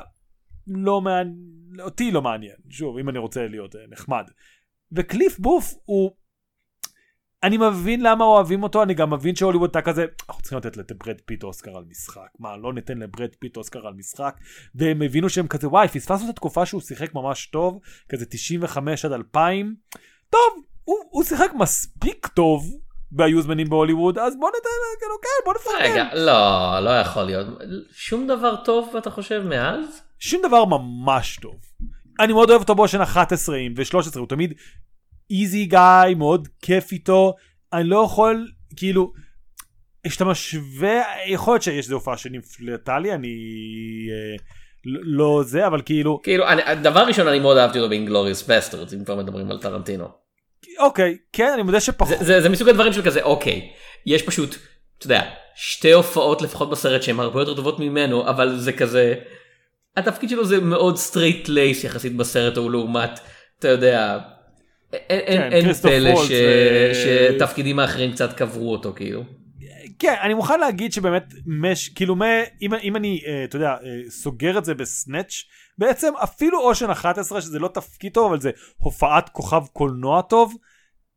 [0.67, 4.23] לא מעניין אותי לא מעניין שוב אם אני רוצה להיות אה, נחמד.
[4.91, 6.11] וקליף בות' הוא
[7.47, 11.21] אני מבין למה אוהבים אותו, אני גם מבין שהוליווד הייתה כזה, אנחנו צריכים לתת לברד
[11.25, 12.27] פיט אוסקר על משחק.
[12.39, 14.35] מה, לא ניתן לברד פיט אוסקר על משחק?
[14.75, 17.79] והם הבינו שהם כזה, וואי, פספסנו את התקופה שהוא שיחק ממש טוב,
[18.09, 19.75] כזה 95 עד 2000.
[20.29, 22.77] טוב, הוא, הוא שיחק מספיק טוב
[23.11, 24.69] בהיו זמנים בהוליווד, אז בוא ניתן,
[25.21, 25.91] כן, בוא נפרגן.
[25.91, 27.47] רגע, לא, לא יכול להיות.
[27.91, 30.01] שום דבר טוב אתה חושב מאז?
[30.19, 31.55] שום דבר ממש טוב.
[32.19, 34.53] אני מאוד אוהב אותו באושן 11 ו-13, הוא תמיד
[35.31, 37.33] easy guy, מאוד כיף איתו,
[37.73, 39.11] אני לא יכול, כאילו,
[40.07, 43.27] כשאתה משווה, יכול להיות שיש איזה הופעה שנפלטה לי, אני
[44.11, 44.37] אה,
[44.85, 46.19] לא זה, אבל כאילו...
[46.23, 49.59] כאילו, אני, דבר ראשון, אני מאוד אהבתי אותו ב Inglourious Basterds, אם כבר מדברים על
[49.59, 50.05] טרנטינו.
[50.79, 52.17] אוקיי, כן, אני מודה שפחות.
[52.19, 53.69] זה, זה, זה מסוג הדברים של כזה, אוקיי,
[54.05, 54.55] יש פשוט,
[54.97, 55.21] אתה יודע,
[55.55, 59.15] שתי הופעות לפחות בסרט שהן הרבה יותר טובות ממנו, אבל זה כזה,
[59.97, 63.19] התפקיד שלו זה מאוד straight laced יחסית בסרט ההוא לעומת,
[63.59, 64.19] אתה יודע,
[64.93, 66.31] אין, כן, פלא ש...
[66.93, 69.23] שתפקידים האחרים קצת קברו אותו כאילו.
[69.99, 72.25] כן אני מוכן להגיד שבאמת מש כאילו מה,
[72.61, 75.43] אם, אם אני אה, אתה יודע אה, סוגר את זה בסנאץ'
[75.77, 80.53] בעצם אפילו אושן 11 שזה לא תפקיד טוב אבל זה הופעת כוכב קולנוע טוב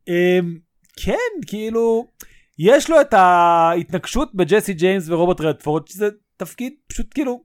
[0.09, 0.13] um,
[1.05, 2.07] כן כאילו
[2.59, 7.43] יש לו את ההתנגשות בג'סי ג'יימס ורוברט רדפורד שזה תפקיד פשוט כאילו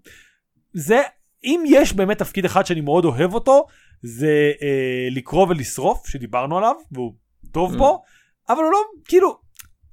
[0.74, 1.02] זה
[1.44, 3.66] אם יש באמת תפקיד אחד שאני מאוד אוהב אותו
[4.06, 7.14] זה אה, לקרוא ולשרוף שדיברנו עליו והוא
[7.52, 7.78] טוב mm.
[7.78, 8.04] בו
[8.50, 9.40] אבל הוא לא כאילו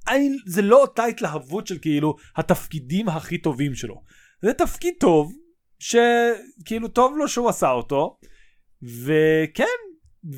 [0.07, 4.03] אני, זה לא אותה התלהבות של כאילו התפקידים הכי טובים שלו
[4.41, 5.33] זה תפקיד טוב
[5.79, 8.17] שכאילו טוב לו שהוא עשה אותו
[9.03, 9.63] וכן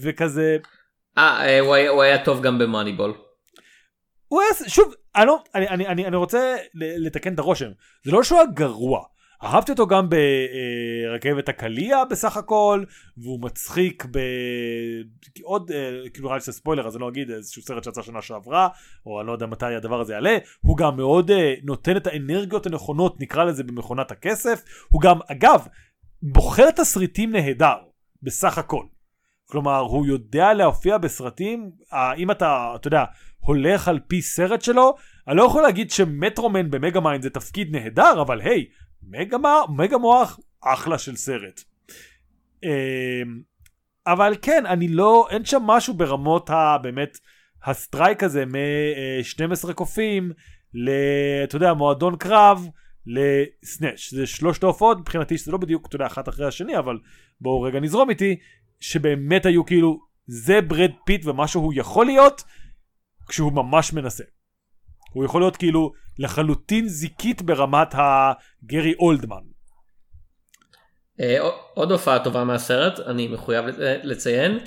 [0.01, 0.57] וכזה.
[1.17, 3.13] אה, אה הוא, הוא היה טוב גם במאניבול.
[4.27, 7.69] הוא היה שוב אני, לא, אני, אני, אני, אני רוצה לתקן את הרושם
[8.05, 9.03] זה לא שהוא היה גרוע
[9.43, 12.83] אהבתי אותו גם ברכבת הקליע בסך הכל,
[13.17, 17.83] והוא מצחיק בעוד, אה, כאילו נראה לי שזה ספוילר אז אני לא אגיד איזשהו סרט
[17.83, 18.67] שיצא שנה שעברה,
[19.05, 22.65] או אני לא יודע מתי הדבר הזה יעלה, הוא גם מאוד אה, נותן את האנרגיות
[22.65, 25.67] הנכונות, נקרא לזה במכונת הכסף, הוא גם, אגב,
[26.21, 27.75] בוחר תסריטים נהדר,
[28.23, 28.85] בסך הכל.
[29.49, 31.71] כלומר, הוא יודע להופיע בסרטים,
[32.17, 33.03] אם אתה, אתה יודע,
[33.39, 34.95] הולך על פי סרט שלו,
[35.27, 38.65] אני לא יכול להגיד ש Metro Man ב Megamind זה תפקיד נהדר, אבל היי,
[39.07, 41.61] מגה, מוח, אחלה של סרט.
[42.63, 42.69] אמ,
[44.07, 47.19] אבל כן, אני לא, אין שם משהו ברמות הבאמת,
[47.63, 50.31] ה streak הזה מ-12 קופים,
[50.73, 50.89] ל...
[51.43, 52.67] אתה יודע, מועדון קרב,
[53.05, 54.09] לסנאץ'.
[54.11, 56.99] זה שלושת ההופעות מבחינתי, שזה לא בדיוק, אתה יודע, אחת אחרי השני, אבל
[57.41, 58.39] בואו רגע נזרום איתי,
[58.79, 62.43] שבאמת היו כאילו, זה ברד פיט ומה שהוא יכול להיות,
[63.27, 64.23] כשהוא ממש מנסה.
[65.13, 69.41] הוא יכול להיות כאילו לחלוטין זיקית ברמת הגרי אולדמן.
[71.19, 71.37] אה,
[71.73, 73.65] עוד הופעה טובה מהסרט אני מחויב
[74.03, 74.59] לציין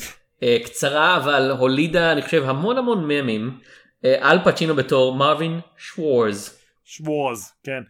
[0.43, 3.59] אה, קצרה אבל הולידה אני חושב המון המון ממים
[4.05, 6.59] אה, אל פצ'ינו בתור מרווין שוורז.
[6.85, 7.83] שוורז כן.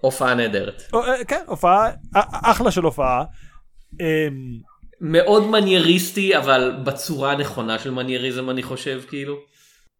[0.00, 0.82] הופעה נהדרת.
[1.28, 1.90] כן הופעה
[2.42, 3.24] אחלה של הופעה.
[4.00, 4.06] אמ,
[5.00, 9.36] מאוד מנייריסטי אבל בצורה הנכונה של מנייריזם אני חושב כאילו.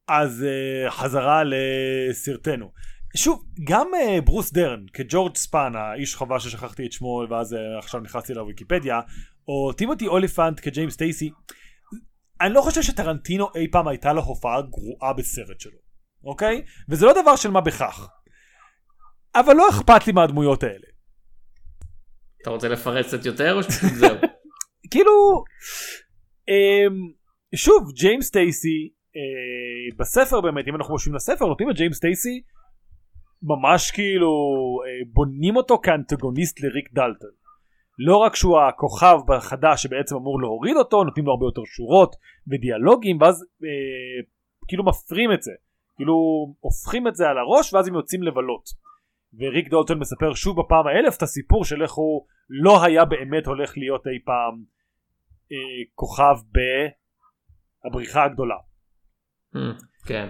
[0.09, 2.73] אז uh, חזרה לסרטנו.
[3.17, 8.01] שוב, גם uh, ברוס דרן כג'ורג' ספן, האיש חווה ששכחתי את שמו ואז uh, עכשיו
[8.01, 9.01] נכנסתי לוויקיפדיה,
[9.49, 11.31] או טימותי אוליפנט כג'יימס טייסי,
[12.41, 15.79] אני לא חושב שטרנטינו אי פעם הייתה לו הופעה גרועה בסרט שלו,
[16.25, 16.63] אוקיי?
[16.89, 18.09] וזה לא דבר של מה בכך.
[19.35, 20.87] אבל לא אכפת לי מהדמויות האלה.
[22.43, 24.17] אתה רוצה לפרט קצת יותר או שזהו?
[24.91, 25.45] כאילו,
[26.51, 26.95] um,
[27.55, 32.43] שוב, ג'יימס טייסי אה, בספר באמת אם אנחנו חושבים לספר נותנים את ג'יימס טייסי
[33.43, 34.29] ממש כאילו
[34.87, 37.31] אה, בונים אותו כאנטגוניסט לריק דלטון.
[37.99, 42.17] לא רק שהוא הכוכב החדש שבעצם אמור להוריד אותו נותנים לו הרבה יותר שורות
[42.49, 44.23] ודיאלוגים ואז אה,
[44.69, 45.53] כאילו מפרים את זה
[45.97, 46.15] כאילו
[46.61, 48.65] הופכים את זה על הראש ואז הם יוצאים לבלות.
[49.39, 53.79] וריק דולטון מספר שוב בפעם האלף את הסיפור של איך הוא לא היה באמת הולך
[53.79, 54.65] להיות אי פעם
[55.53, 55.57] אה,
[55.95, 56.35] כוכב
[57.85, 58.57] בבריחה הגדולה.
[59.55, 60.29] Hmm, כן.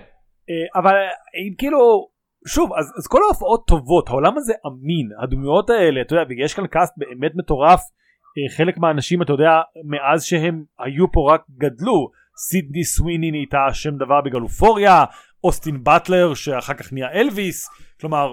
[0.51, 0.95] אה, אבל
[1.35, 2.09] אם כאילו
[2.47, 6.67] שוב אז, אז כל ההופעות טובות העולם הזה אמין הדמויות האלה אתה יודע ויש כאן
[6.67, 7.81] קאסט באמת מטורף
[8.39, 9.51] אה, חלק מהאנשים אתה יודע
[9.85, 15.05] מאז שהם היו פה רק גדלו סידני סוויני נהייתה שם דבר בגלופוריה
[15.45, 17.69] אוסטין באטלר שאחר כך נהיה אלוויס
[18.01, 18.33] כלומר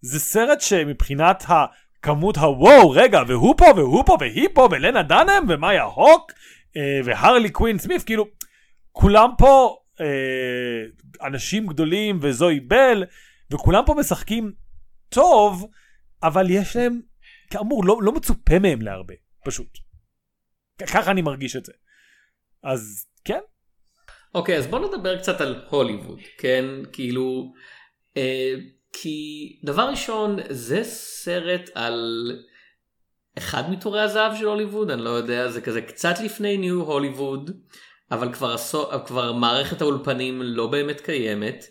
[0.00, 5.82] זה סרט שמבחינת הכמות הוואו רגע והוא פה והוא פה והיא פה ולנה דאנם ומאיה
[5.82, 6.32] הוק
[6.76, 8.26] אה, והרלי קווין סמיף כאילו
[8.92, 13.04] כולם פה אה, אנשים גדולים וזוהי בל
[13.50, 14.52] וכולם פה משחקים
[15.08, 15.66] טוב
[16.22, 17.00] אבל יש להם
[17.50, 19.78] כאמור לא, לא מצופה מהם להרבה פשוט.
[20.86, 21.72] ככה אני מרגיש את זה.
[22.62, 23.40] אז כן.
[24.34, 27.52] אוקיי אז בוא נדבר קצת על הוליווד כן כאילו
[28.16, 28.54] אה,
[28.92, 32.30] כי דבר ראשון זה סרט על
[33.38, 37.50] אחד מתורי הזהב של הוליווד אני לא יודע זה כזה קצת לפני ניו הוליווד
[38.10, 41.64] אבל כבר, עשו, כבר מערכת האולפנים לא באמת קיימת.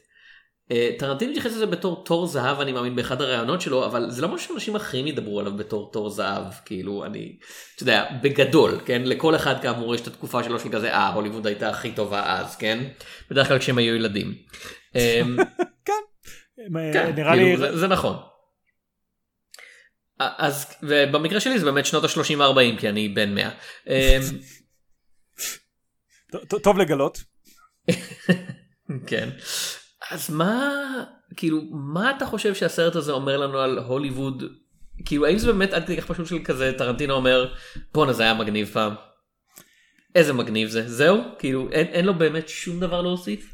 [0.71, 4.27] אה, טרנטינו התייחס לזה בתור תור זהב אני מאמין באחד הראיונות שלו אבל זה לא
[4.27, 7.37] משהו שאנשים אחרים ידברו עליו בתור תור זהב כאילו אני
[7.75, 11.47] אתה יודע בגדול כן לכל אחד כאמור יש את התקופה שלו של כזה אה הוליווד
[11.47, 12.83] הייתה הכי טובה אז כן
[13.31, 14.35] בדרך כלל כשהם היו ילדים.
[14.95, 15.37] אמ,
[15.85, 15.93] כן.
[16.93, 18.15] כן נראה כאילו, לי זה, זה נכון.
[20.19, 23.49] אז ובמקרה שלי זה באמת שנות ה-30-40 כי אני בן 100.
[26.63, 27.23] טוב לגלות.
[29.07, 29.29] כן.
[30.11, 30.71] אז מה
[31.35, 34.43] כאילו מה אתה חושב שהסרט הזה אומר לנו על הוליווד
[35.05, 37.53] כאילו האם זה באמת עד כדי כך פשוט של כזה טרנטינו אומר
[37.93, 38.93] בואנה זה היה מגניב פעם.
[40.15, 43.53] איזה מגניב זה זהו כאילו אין, אין לו באמת שום דבר להוסיף.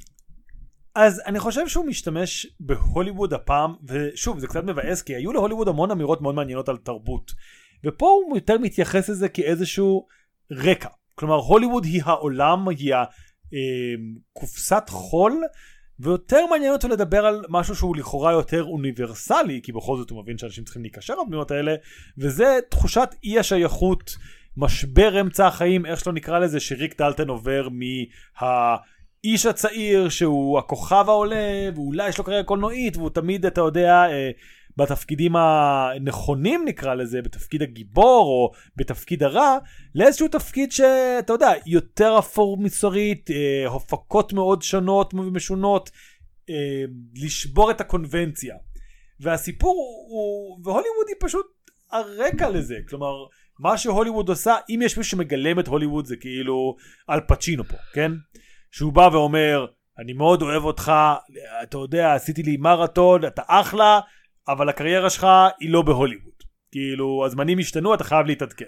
[0.96, 5.92] אז אני חושב שהוא משתמש בהוליווד הפעם ושוב זה קצת מבאס כי היו להוליווד המון
[5.92, 7.32] אמירות מאוד מעניינות על תרבות
[7.86, 10.08] ופה הוא יותר מתייחס לזה כאיזשהו
[10.52, 10.90] רקע
[11.20, 12.96] כלומר הוליווד היא העולם היא
[14.36, 15.44] הקופסת חול
[16.00, 20.38] ויותר מעניין אותו לדבר על משהו שהוא לכאורה יותר אוניברסלי כי בכל זאת הוא מבין
[20.38, 21.76] שאנשים צריכים להיקשר לדמויות האלה
[22.18, 24.16] וזה תחושת אי השייכות
[24.58, 31.70] משבר אמצע החיים איך שלא נקרא לזה שריק דלטן עובר מהאיש הצעיר שהוא הכוכב העולה
[31.76, 34.32] ואולי יש לו קריירה קולנועית והוא תמיד אתה יודע אה,
[34.78, 39.58] בתפקידים הנכונים נקרא לזה בתפקיד הגיבור או בתפקיד הרע
[39.96, 45.90] לאיזשהו תפקיד שאתה יודע יותר אפור מסורית אה, הפקות מאוד שונות ומשונות
[46.50, 46.84] אה,
[47.16, 48.56] לשבור את הקונבנציה.
[49.20, 51.46] והסיפור הוא והוליווד היא פשוט
[51.92, 52.76] הרקע לזה.
[52.90, 53.14] כלומר
[53.60, 56.76] מה שהוליווד עושה אם יש מישהו שמגלם את הוליווד זה כאילו
[57.08, 58.12] על פצ'ינו פה כן?
[58.72, 59.66] שהוא בא ואומר
[60.00, 60.92] אני מאוד אוהב אותך
[61.64, 64.00] אתה יודע עשיתי לי מרתון אתה אחלה
[64.48, 65.28] אבל הקריירה שלך
[65.60, 66.30] היא לא בהוליווד.
[66.72, 68.66] כאילו הזמנים השתנו אתה חייב להתעדכן.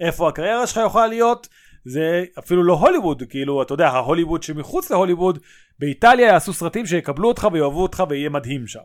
[0.00, 1.48] איפה הקריירה שלך יכולה להיות
[1.84, 5.38] זה אפילו לא הוליווד כאילו אתה יודע ההוליווד שמחוץ להוליווד
[5.78, 8.80] באיטליה יעשו סרטים שיקבלו אותך ויאהבו אותך ויהיה מדהים שם.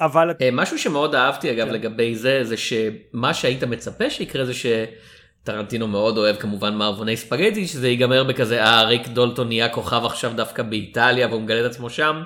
[0.00, 5.88] אבל אה, משהו שמאוד אהבתי אגב לגבי זה זה שמה שהיית מצפה שיקרה זה שטרנטינו
[5.88, 10.62] מאוד אוהב כמובן מערבוני ספגטי שזה ייגמר בכזה אה ריק דולטון נהיה כוכב עכשיו דווקא
[10.62, 12.22] באיטליה והוא מגלה את עצמו שם.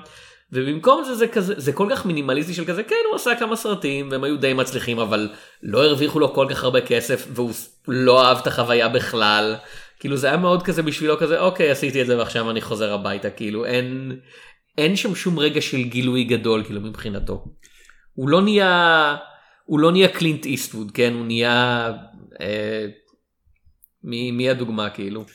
[0.51, 4.11] ובמקום זה זה כזה זה כל כך מינימליסטי של כזה כן הוא עשה כמה סרטים
[4.11, 5.29] והם היו די מצליחים אבל
[5.63, 7.51] לא הרוויחו לו כל כך הרבה כסף והוא
[7.87, 9.55] לא אהב את החוויה בכלל.
[9.99, 13.29] כאילו זה היה מאוד כזה בשבילו כזה אוקיי עשיתי את זה ועכשיו אני חוזר הביתה
[13.29, 14.19] כאילו אין
[14.77, 17.45] אין שם שום רגע של גילוי גדול כאילו מבחינתו.
[18.13, 19.15] הוא לא נהיה
[19.65, 21.91] הוא לא נהיה קלינט איסטווד כן הוא נהיה
[22.41, 22.85] אה,
[24.03, 25.25] מי, מי הדוגמה כאילו.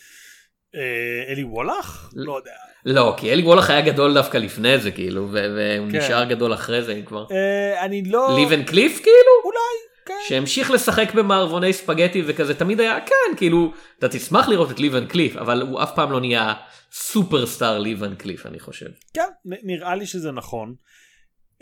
[0.74, 2.10] אה, אלי וולך?
[2.14, 2.69] לא יודע.
[2.84, 5.98] לא כי אלי וולך היה גדול דווקא לפני זה כאילו והוא כן.
[5.98, 7.26] נשאר גדול אחרי זה כבר.
[7.30, 8.36] אה, אני לא...
[8.38, 9.32] ליבן קליף כאילו?
[9.44, 10.14] אולי, כן.
[10.28, 15.36] שהמשיך לשחק במערבוני ספגטי וכזה תמיד היה כן כאילו אתה תשמח לראות את ליבן קליף
[15.36, 16.54] אבל הוא אף פעם לא נהיה
[16.92, 18.88] סופרסטאר ליבן קליף אני חושב.
[19.14, 20.74] כן, נראה לי שזה נכון.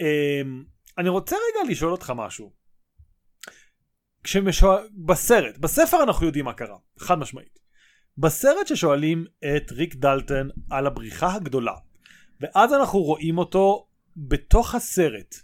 [0.00, 0.64] אמ,
[0.98, 2.52] אני רוצה רגע לשאול אותך משהו.
[4.24, 4.80] כשמשוע...
[5.06, 7.57] בסרט, בספר אנחנו יודעים מה קרה, חד משמעית.
[8.18, 11.74] בסרט ששואלים את ריק דלטון על הבריחה הגדולה,
[12.40, 15.34] ואז אנחנו רואים אותו בתוך הסרט.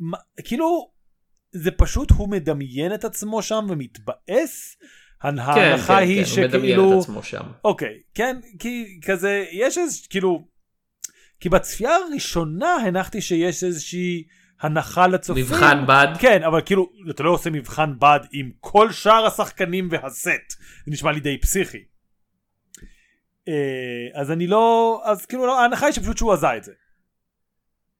[0.00, 0.90] מה, כאילו,
[1.52, 4.76] זה פשוט הוא מדמיין את עצמו שם ומתבאס?
[4.76, 6.98] כן, ההנחה כן, היא כן, הוא מדמיין שכאילו...
[6.98, 7.44] את עצמו שם.
[7.64, 10.48] אוקיי, כן, כי כזה, יש איזה, כאילו,
[11.40, 14.24] כי בצפייה הראשונה הנחתי שיש איזושהי
[14.60, 15.44] הנחה לצופים.
[15.44, 16.06] מבחן בד.
[16.20, 20.60] כן, אבל כאילו, אתה לא עושה מבחן בד עם כל שאר השחקנים והסט.
[20.86, 21.84] זה נשמע לי די פסיכי.
[23.48, 26.72] אה, אז אני לא, אז כאילו, לא, ההנחה היא שפשוט שהוא עזה את זה.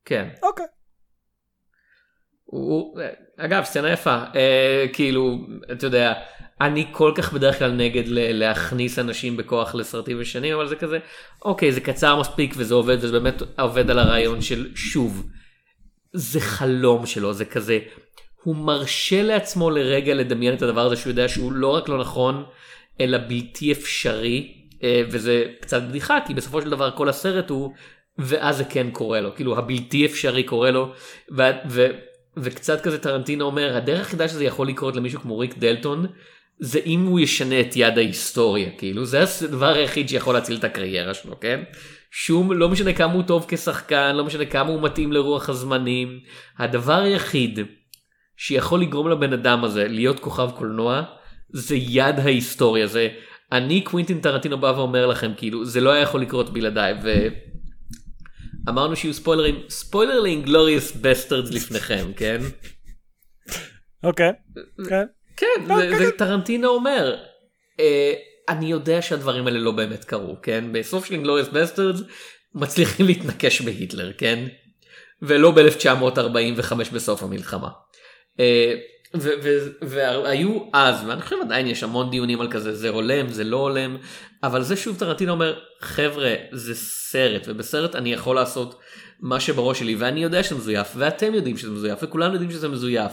[0.04, 0.28] כן.
[0.42, 0.66] אוקיי.
[2.44, 3.00] הוא,
[3.36, 5.38] אגב סצנה יפה אה, כאילו
[5.72, 6.14] אתה יודע
[6.60, 10.98] אני כל כך בדרך כלל נגד להכניס אנשים בכוח לסרטים ישנים אבל זה כזה
[11.44, 15.26] אוקיי זה קצר מספיק וזה עובד וזה באמת עובד על הרעיון של שוב
[16.12, 17.78] זה חלום שלו זה כזה
[18.42, 22.44] הוא מרשה לעצמו לרגע לדמיין את הדבר הזה שהוא יודע שהוא לא רק לא נכון
[23.00, 27.72] אלא בלתי אפשרי אה, וזה קצת בדיחה כי בסופו של דבר כל הסרט הוא
[28.18, 30.92] ואז זה כן קורה לו כאילו הבלתי אפשרי קורה לו
[31.36, 31.90] ו- ו-
[32.36, 36.06] וקצת כזה טרנטינו אומר הדרך היחידה שזה יכול לקרות למישהו כמו ריק דלטון
[36.58, 41.14] זה אם הוא ישנה את יד ההיסטוריה כאילו זה הדבר היחיד שיכול להציל את הקריירה
[41.14, 41.62] שלו כן.
[42.10, 46.20] שום לא משנה כמה הוא טוב כשחקן לא משנה כמה הוא מתאים לרוח הזמנים
[46.58, 47.58] הדבר היחיד
[48.36, 51.02] שיכול לגרום לבן אדם הזה להיות כוכב קולנוע
[51.48, 53.08] זה יד ההיסטוריה זה
[53.52, 56.94] אני קווינטין טרנטינו בא ואומר לכם כאילו זה לא היה יכול לקרות בלעדיי
[58.66, 62.38] ואמרנו שיהיו ספוילרים ספוילר ל Inglourious Basterds לפניכם כן.
[64.02, 64.32] אוקיי.
[64.88, 65.04] כן.
[65.36, 67.16] כן, זה, זה טרנטינו אומר.
[67.80, 68.12] אה,
[68.48, 70.64] אני יודע שהדברים האלה לא באמת קרו, כן?
[70.72, 72.00] בסוף של Inglourious Basterds
[72.54, 74.44] מצליחים להתנקש בהיטלר, כן?
[75.22, 77.68] ולא ב-1945 בסוף המלחמה.
[78.40, 78.74] אה,
[79.82, 83.96] והיו אז, ואני חושב עדיין יש המון דיונים על כזה, זה הולם, זה לא הולם,
[84.42, 88.80] אבל זה שוב טרנטינו אומר, חבר'ה, זה סרט, ובסרט אני יכול לעשות
[89.20, 93.12] מה שבראש שלי, ואני יודע שזה מזויף, ואתם יודעים שזה מזויף, וכולם יודעים שזה מזויף.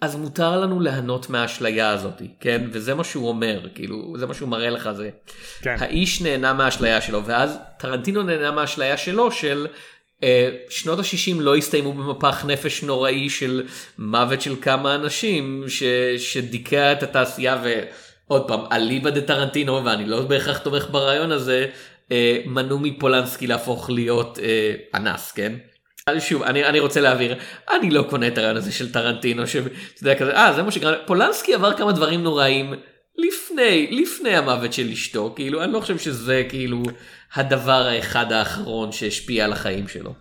[0.00, 2.62] אז מותר לנו ליהנות מהאשליה הזאת, כן?
[2.72, 5.10] וזה מה שהוא אומר, כאילו, זה מה שהוא מראה לך זה.
[5.62, 5.76] כן.
[5.78, 9.66] האיש נהנה מהאשליה שלו, ואז טרנטינו נהנה מהאשליה שלו של
[10.22, 13.66] אה, שנות ה-60 לא הסתיימו במפח נפש נוראי של
[13.98, 15.82] מוות של כמה אנשים ש,
[16.18, 21.66] שדיכא את התעשייה ועוד פעם אליבא דה טרנטינו ואני לא בהכרח תומך ברעיון הזה
[22.12, 25.52] אה, מנעו מפולנסקי להפוך להיות אה, אנס כן.
[26.10, 27.38] אז שוב אני, אני רוצה להעביר
[27.70, 29.68] אני לא קונה את הרעיון הזה של טרנטינו שאתה
[30.02, 32.74] יודע כזה אה זה מה שקרה פולנסקי עבר כמה דברים נוראים
[33.16, 36.82] לפני לפני המוות של אשתו כאילו אני לא חושב שזה כאילו
[37.34, 40.14] הדבר האחד האחרון שהשפיע על החיים שלו.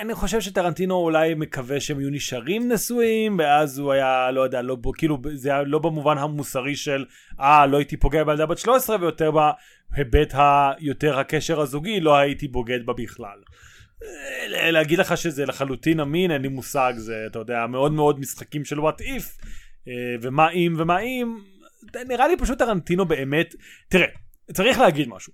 [0.00, 4.74] אני חושב שטרנטינו אולי מקווה שהם יהיו נשארים נשואים ואז הוא היה לא יודע לא
[4.74, 7.04] בו כאילו זה היה לא במובן המוסרי של
[7.40, 12.86] אה לא הייתי פוגע בילדה בת 13 ויותר בהיבט היותר הקשר הזוגי לא הייתי בוגד
[12.86, 13.38] בה בכלל.
[14.02, 18.64] אה, להגיד לך שזה לחלוטין אמין אין לי מושג זה אתה יודע מאוד מאוד משחקים
[18.64, 19.36] של וואט איף
[20.22, 21.38] ומה אם ומה אם
[22.08, 23.54] נראה לי פשוט טרנטינו באמת
[23.88, 24.06] תראה
[24.52, 25.32] צריך להגיד משהו.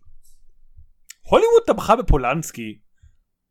[1.21, 2.79] הוליווד תמכה בפולנסקי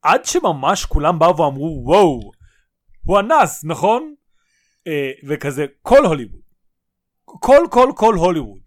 [0.02, 2.32] עד שממש כולם באו ואמרו וואו
[3.04, 4.16] הוא אנס נכון?
[4.88, 6.42] אה, וכזה כל הוליווד
[7.26, 8.63] כל כל כל הוליווד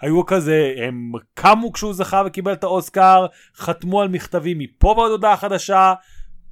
[0.00, 3.26] היו כזה הם קמו כשהוא זכה וקיבל את האוסקר
[3.56, 5.94] חתמו על מכתבים מפה ועוד הודעה חדשה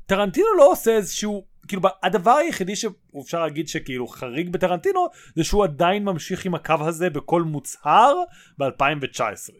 [0.06, 6.04] טרנטינו לא עושה איזשהו כאילו הדבר היחידי שאפשר להגיד שכאילו חריג בטרנטינו זה שהוא עדיין
[6.04, 8.14] ממשיך עם הקו הזה בכל מוצהר
[8.58, 9.54] ב-2019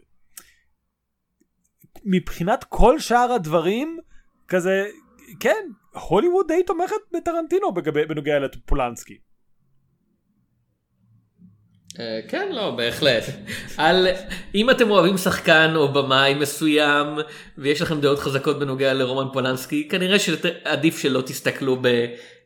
[2.05, 3.99] מבחינת כל שאר הדברים
[4.47, 4.85] כזה
[5.39, 5.67] כן
[6.09, 9.17] הוליווד די תומכת בטרנטינו בנוגע לפולנסקי.
[11.99, 13.23] אה, כן לא בהחלט
[13.77, 14.07] על
[14.55, 17.07] אם אתם אוהבים שחקן או במאי מסוים
[17.57, 21.77] ויש לכם דעות חזקות בנוגע לרומן פולנסקי כנראה שעדיף שלא תסתכלו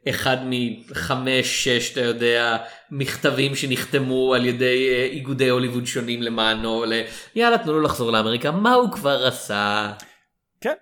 [0.05, 2.57] באחד מחמש שש אתה יודע
[2.91, 6.93] מכתבים שנחתמו על ידי אה, איגודי הוליווד שונים למענו ל...
[7.35, 9.91] יאללה תנו לו לחזור לאמריקה מה הוא כבר עשה.
[10.61, 10.73] כן.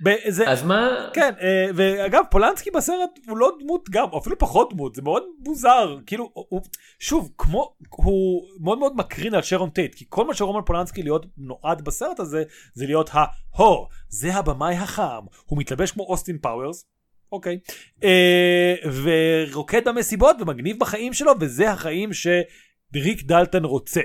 [0.00, 1.10] בזה, אז מה?
[1.12, 5.98] כן אה, ואגב פולנסקי בסרט הוא לא דמות גם אפילו פחות דמות זה מאוד מוזר
[6.06, 6.60] כאילו הוא
[6.98, 11.26] שוב כמו הוא מאוד מאוד מקרין על שרון טייט כי כל מה שרומן פולנסקי להיות
[11.38, 12.42] נועד בסרט הזה
[12.74, 15.24] זה להיות ההוא זה הבמאי החם.
[15.44, 16.84] הוא מתלבש כמו אוסטין פאוורס
[17.32, 17.58] אוקיי
[18.04, 24.00] אה, ורוקד במסיבות ומגניב בחיים שלו וזה החיים שריק דלטון רוצה.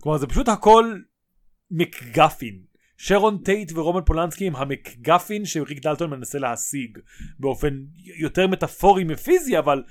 [0.00, 0.94] כלומר זה פשוט הכל
[1.70, 2.67] מקגפין
[3.00, 6.98] שרון טייט ורומן פולנסקי הם המקגפין שריק דלטון מנסה להשיג
[7.38, 7.84] באופן
[8.18, 9.82] יותר מטאפורי מפיזי אבל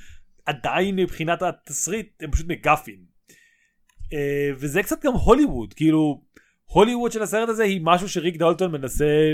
[0.45, 3.05] עדיין מבחינת התסריט הם פשוט מגפין.
[4.03, 4.09] Uh,
[4.55, 6.23] וזה קצת גם הוליווד כאילו
[6.65, 9.33] הוליווד של הסרט הזה היא משהו שריק דלטון מנסה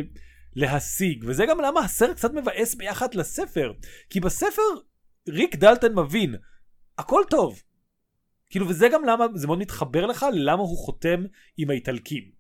[0.55, 3.73] להשיג וזה גם למה הסרט קצת מבאס ביחד לספר
[4.09, 4.61] כי בספר
[5.29, 6.35] ריק דלטון מבין
[6.97, 7.61] הכל טוב.
[8.49, 11.23] כאילו וזה גם למה זה מאוד מתחבר לך למה הוא חותם
[11.57, 12.32] עם האיטלקים.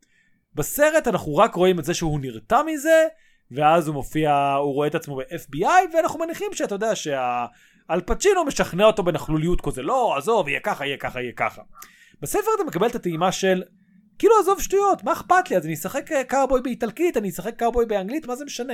[0.55, 3.07] בסרט אנחנו רק רואים את זה שהוא נרתע מזה,
[3.51, 8.85] ואז הוא מופיע, הוא רואה את עצמו ב-FBI, ואנחנו מניחים שאתה יודע שאל פצ'ינו משכנע
[8.85, 11.61] אותו בנכלוליות כזה, לא, עזוב, יהיה ככה, יהיה ככה, יהיה ככה.
[12.21, 13.63] בספר אתה מקבל את הטעימה של,
[14.19, 15.57] כאילו עזוב שטויות, מה אכפת לי?
[15.57, 18.73] אז אני אשחק אה, קאובוי באיטלקית, אני אשחק קאובוי באנגלית, מה זה משנה?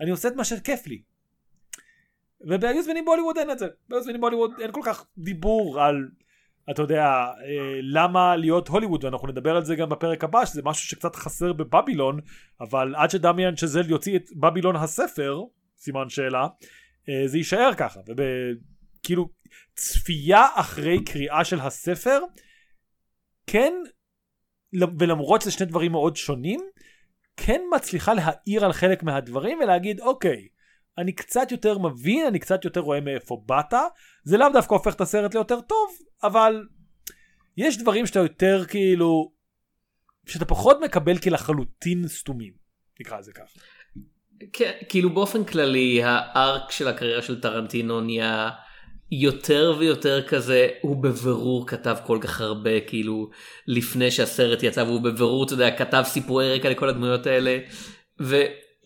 [0.00, 1.02] אני עושה את מה שכיף לי.
[2.40, 3.66] ובהיו זמנים בהוליווד אין את זה.
[3.88, 6.08] בהיו זמנים בהוליווד אין כל כך דיבור על,
[6.70, 10.88] אתה יודע, אה, למה להיות הוליווד, ואנחנו נדבר על זה גם בפרק הבא, שזה משהו
[10.88, 12.20] שקצת חסר בבבילון,
[12.60, 15.42] אבל עד שדמיאן שזל יוציא את בבילון הספר,
[15.78, 16.46] סימן שאלה,
[17.08, 18.00] אה, זה יישאר ככה.
[18.00, 19.28] וכאילו,
[19.74, 22.20] צפייה אחרי קריאה של הספר,
[23.46, 23.72] כן,
[24.98, 26.60] ולמרות שזה שני דברים מאוד שונים,
[27.36, 30.48] כן מצליחה להעיר על חלק מהדברים ולהגיד, אוקיי,
[30.98, 33.74] אני קצת יותר מבין, אני קצת יותר רואה מאיפה באת,
[34.24, 36.66] זה לאו דווקא הופך את הסרט ליותר טוב, אבל
[37.56, 39.32] יש דברים שאתה יותר כאילו,
[40.26, 42.52] שאתה פחות מקבל כלחלוטין סתומים,
[43.00, 43.32] נקרא לזה.
[44.52, 48.50] כן, כאילו באופן כללי הארק של הקריירה של טרנטינו נהיה
[49.10, 53.30] יותר ויותר כזה הוא בבירור כתב כל כך הרבה כאילו
[53.66, 57.58] לפני שהסרט יצא והוא בבירור אתה יודע כתב סיפורי רקע לכל הדמויות האלה.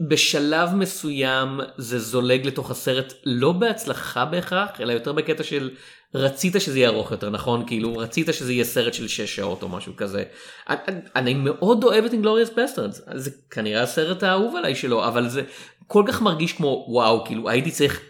[0.01, 5.71] ובשלב מסוים זה זולג לתוך הסרט לא בהצלחה בהכרח אלא יותר בקטע של
[6.15, 9.69] רצית שזה יהיה ארוך יותר נכון כאילו רצית שזה יהיה סרט של 6 שעות או
[9.69, 10.25] משהו כזה.
[10.69, 15.43] אני, אני מאוד אוהב את אינגלוריאס בסטרדס זה כנראה הסרט האהוב עליי שלו אבל זה
[15.87, 18.01] כל כך מרגיש כמו וואו כאילו הייתי צריך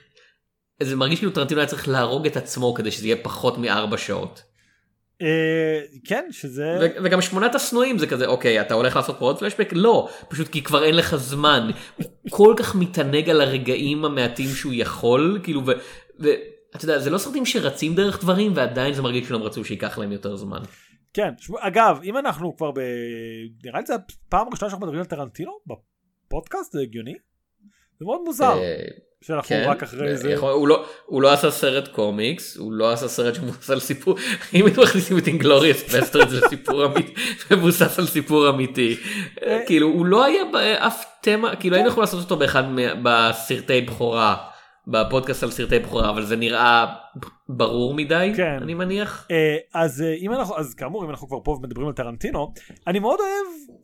[0.82, 4.49] זה מרגיש כאילו טרנטינו היה צריך להרוג את עצמו כדי שזה יהיה פחות מארבע שעות.
[5.22, 9.68] אה, כן שזה וגם שמונת השנואים זה כזה אוקיי אתה הולך לעשות פה עוד פלשבק
[9.72, 11.70] לא פשוט כי כבר אין לך זמן
[12.30, 15.62] כל כך מתענג על הרגעים המעטים שהוא יכול כאילו
[16.18, 20.12] ואתה יודע זה לא סרטים שרצים דרך דברים ועדיין זה מרגיש שהם רצו שייקח להם
[20.12, 20.60] יותר זמן.
[21.14, 22.78] כן אגב אם אנחנו כבר ב...
[23.64, 27.14] נראה לי זה הפעם הראשונה שאנחנו מדברים על טרנטינו בפודקאסט זה הגיוני.
[27.98, 28.58] זה מאוד מוזר.
[29.22, 30.30] אה, שאנחנו כן, רק אחרי זה.
[30.30, 34.16] יכול, הוא, לא, הוא לא עשה סרט קומיקס, הוא לא עשה סרט שמבוסס על סיפור,
[34.54, 37.14] אם היינו מכניסים את אינגלוריאס בסטרדס זה סיפור אמיתי,
[37.50, 38.96] מבוסס על סיפור אמיתי.
[39.42, 42.64] אה, כאילו הוא לא היה באף תימה, כאילו היינו יכולים לעשות אותו באחד
[43.02, 44.46] בסרטי בכורה.
[44.86, 46.94] בפודקאסט על סרטי בכורה אבל זה נראה
[47.48, 48.58] ברור מדי כן.
[48.62, 52.52] אני מניח אה, אז אם אנחנו אז כאמור אם אנחנו כבר פה ומדברים על טרנטינו
[52.86, 53.78] אני מאוד אוהב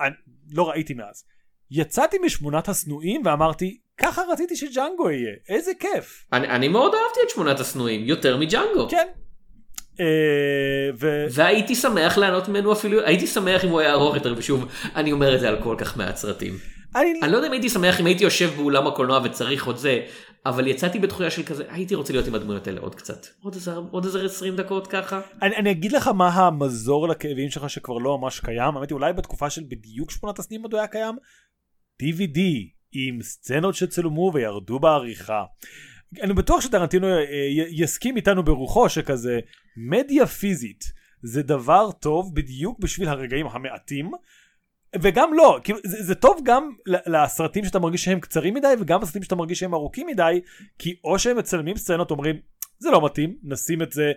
[0.00, 0.14] אני
[0.52, 1.24] לא ראיתי מאז
[1.70, 6.24] יצאתי משמונת השנואים ואמרתי ככה רציתי שג'אנגו יהיה, איזה כיף.
[6.32, 8.88] אני, אני מאוד אהבתי את שמונת השנואים, יותר מג'אנגו.
[8.90, 9.06] כן.
[9.94, 10.00] Uh,
[11.00, 11.26] ו...
[11.30, 15.34] והייתי שמח לענות ממנו אפילו, הייתי שמח אם הוא היה ארוך יותר, ושוב, אני אומר
[15.34, 16.54] את זה על כל כך מעט סרטים.
[16.96, 17.20] אני...
[17.22, 20.00] אני לא יודע אם הייתי שמח אם הייתי יושב באולם הקולנוע וצריך עוד זה,
[20.46, 23.26] אבל יצאתי בתחושה של כזה, הייתי רוצה להיות עם הדמויות האלה עוד קצת.
[23.42, 25.20] עוד איזה, עוד איזה 20 דקות ככה.
[25.42, 29.12] אני, אני אגיד לך מה המזור לכאבים שלך שכבר לא ממש קיים, האמת היא אולי
[29.12, 31.14] בתקופה של בדיוק שמונת הסנים עוד היה קיים,
[32.02, 32.38] DVD
[32.92, 35.44] עם סצנות שצולמו וירדו בעריכה.
[36.22, 37.24] אני בטוח שטרנטינו אה,
[37.70, 39.40] יסכים איתנו ברוחו שכזה
[39.76, 40.84] מדיה פיזית
[41.22, 44.10] זה דבר טוב בדיוק בשביל הרגעים המעטים
[44.96, 49.36] וגם לא, זה, זה טוב גם לסרטים שאתה מרגיש שהם קצרים מדי וגם לסרטים שאתה
[49.36, 50.40] מרגיש שהם ארוכים מדי
[50.78, 52.40] כי או שהם מצלמים סצנות אומרים
[52.78, 54.12] זה לא מתאים נשים את זה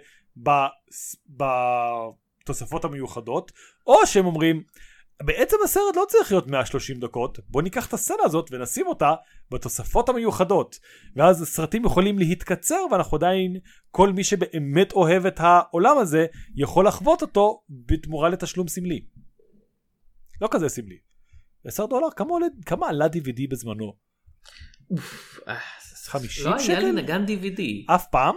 [2.44, 3.52] בתוספות המיוחדות
[3.88, 4.64] או שהם אומרים
[5.26, 9.14] בעצם הסרט לא צריך להיות 130 דקות, בוא ניקח את הסצנה הזאת ונשים אותה
[9.52, 10.80] בתוספות המיוחדות.
[11.16, 13.58] ואז הסרטים יכולים להתקצר ואנחנו עדיין,
[13.92, 19.06] כל מי שבאמת אוהב את העולם הזה, יכול לחוות אותו בתמורה לתשלום סמלי.
[20.42, 20.98] לא כזה סמלי.
[21.66, 23.94] 10 דולר, כמה, עולה, כמה עלה DVD בזמנו?
[26.06, 26.50] 50 שקל?
[26.50, 27.62] לא היה לי נגן DVD.
[27.96, 28.36] אף פעם?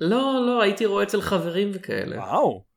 [0.00, 2.16] לא, לא, הייתי רואה אצל חברים וכאלה.
[2.16, 2.69] וואו.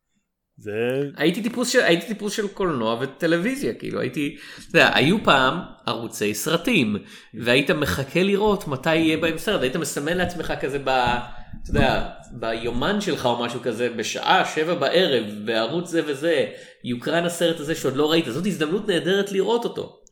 [0.64, 1.10] זה...
[1.18, 6.34] הייתי טיפוס של, הייתי טיפוס של קולנוע וטלוויזיה, כאילו הייתי, אתה יודע, היו פעם ערוצי
[6.34, 6.96] סרטים,
[7.34, 10.90] והיית מחכה לראות מתי יהיה בהם סרט, היית מסמן לעצמך כזה ב...
[11.64, 16.46] אתה יודע, ביומן שלך או משהו כזה, בשעה שבע בערב, בערוץ זה וזה,
[16.84, 20.03] יוקרן הסרט הזה שעוד לא ראית, זאת הזדמנות נהדרת לראות אותו.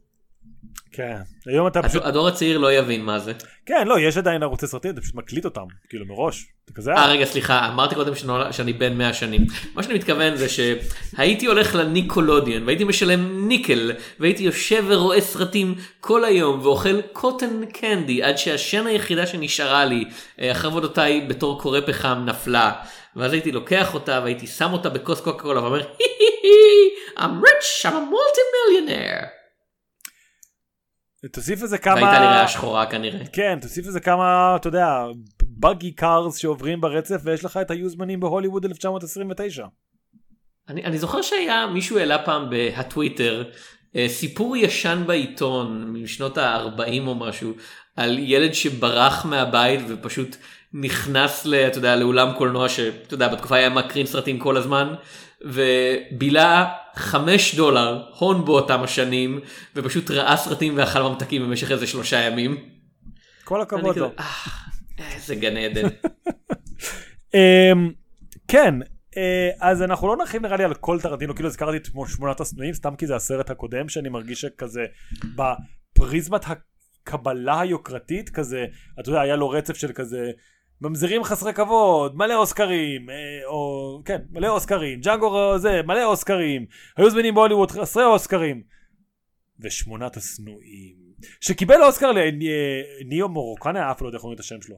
[0.93, 2.03] כן, היום אתה פשוט...
[2.05, 3.33] הדור הצעיר לא יבין מה זה.
[3.65, 6.45] כן, לא, יש עדיין ערוצי סרטים, אתה פשוט מקליט אותם, כאילו מראש.
[6.87, 8.13] אה, רגע, סליחה, אמרתי קודם
[8.51, 9.45] שאני בן 100 שנים.
[9.75, 16.25] מה שאני מתכוון זה שהייתי הולך לניקולודיאן והייתי משלם ניקל, והייתי יושב ורואה סרטים כל
[16.25, 20.05] היום ואוכל קוטן קנדי עד שהשן היחידה שנשארה לי
[20.41, 22.71] אה, אחרי עבודותיי בתור קורא פחם נפלה.
[23.15, 25.81] ואז הייתי לוקח אותה והייתי שם אותה בכוס קוקה קולה ואומר,
[27.17, 29.40] I'm rich, I'm a multi-millionaire.
[31.27, 31.93] תוסיף איזה כמה...
[31.93, 33.25] והייתה לי ריאה שחורה כנראה.
[33.33, 35.05] כן, תוסיף איזה כמה, אתה יודע,
[35.43, 39.65] buggy cars שעוברים ברצף ויש לך את היו זמנים בהוליווד 1929.
[40.69, 43.43] אני, אני זוכר שהיה מישהו העלה פעם בהטוויטר
[43.95, 47.53] אה, סיפור ישן בעיתון משנות ה-40 או משהו
[47.95, 50.35] על ילד שברח מהבית ופשוט
[50.73, 54.93] נכנס ל, אתה יודע, לאולם קולנוע שאתה יודע בתקופה היה מקרין סרטים כל הזמן
[55.45, 59.39] ובילה 5 דולר הון באותם השנים
[59.75, 62.57] ופשוט ראה סרטים ואכל ממתקים במשך איזה שלושה ימים.
[63.43, 64.11] כל הכבוד לו.
[64.19, 65.87] "אה, איזה גן עדן.
[67.33, 67.91] אמ,
[68.47, 68.75] כן,
[69.17, 72.73] אה, אז אנחנו לא נרחיב נראה לי על כל טרנטינו, כאילו הזכרתי את שמונת השנואים,
[72.73, 74.85] סתם כי זה הסרט הקודם, שאני מרגיש שכזה
[75.35, 78.65] בפריזמת הקבלה היוקרתית, כזה,
[78.99, 80.31] אתה יודע, היה לו רצף של כזה,
[80.81, 83.15] ממזירים חסרי כבוד, מלא אוסקרים, אה,
[83.45, 86.65] או כן, מלא אוסקרים, ג'אנגו זה, מלא אוסקרים,
[86.97, 88.61] היו זמינים בהוליווד חסרי אוסקרים.
[89.59, 90.95] ושמונת השנואים,
[91.41, 94.75] שקיבל אוסקר לניאו מורוקנה, אף לא יודע איך אומרים את השם שלו.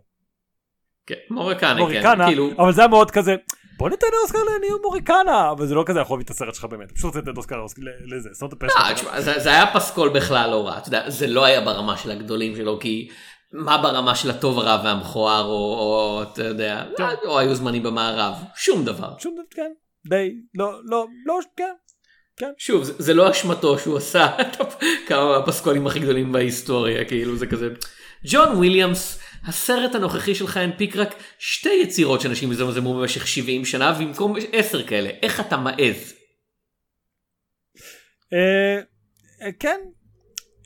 [1.06, 1.16] כן,
[1.60, 3.36] כן, מוריקנה, כאילו, אבל זה היה מאוד כזה,
[3.78, 6.92] בוא ניתן אוסקר לניאו מוריקנה, אבל זה לא כזה יכול להביא את הסרט שלך באמת,
[6.92, 7.66] פשוט לתת אוסקר
[8.06, 9.00] לזה, שם את הפה אה, שלך.
[9.00, 12.12] תשמע, זה זה היה פסקול בכלל לא רע, אתה יודע, זה לא היה ברמה של
[12.12, 13.10] הגדולים שלו, כי
[13.54, 17.08] מה ברמה של הטוב הרע והמכוער, או, או אתה יודע, טוב.
[17.26, 19.14] או היו זמנים במערב, שום דבר.
[19.20, 19.72] שום דבר, כן,
[20.10, 21.40] די, לא, לא, לא,
[22.38, 22.52] כן.
[22.58, 24.28] שוב, זה, זה לא אשמתו שהוא עשה
[25.08, 27.70] כמה מהפסקולים הכי גדולים בהיסטוריה, כאילו זה כזה.
[28.26, 34.36] ג'ון וויליאמס, הסרט הנוכחי שלך הנפיק רק שתי יצירות שאנשים יזמזמו במשך 70 שנה, במקום
[34.52, 36.14] 10 כאלה, איך אתה מעז?
[38.34, 38.80] אה,
[39.42, 39.80] אה, כן.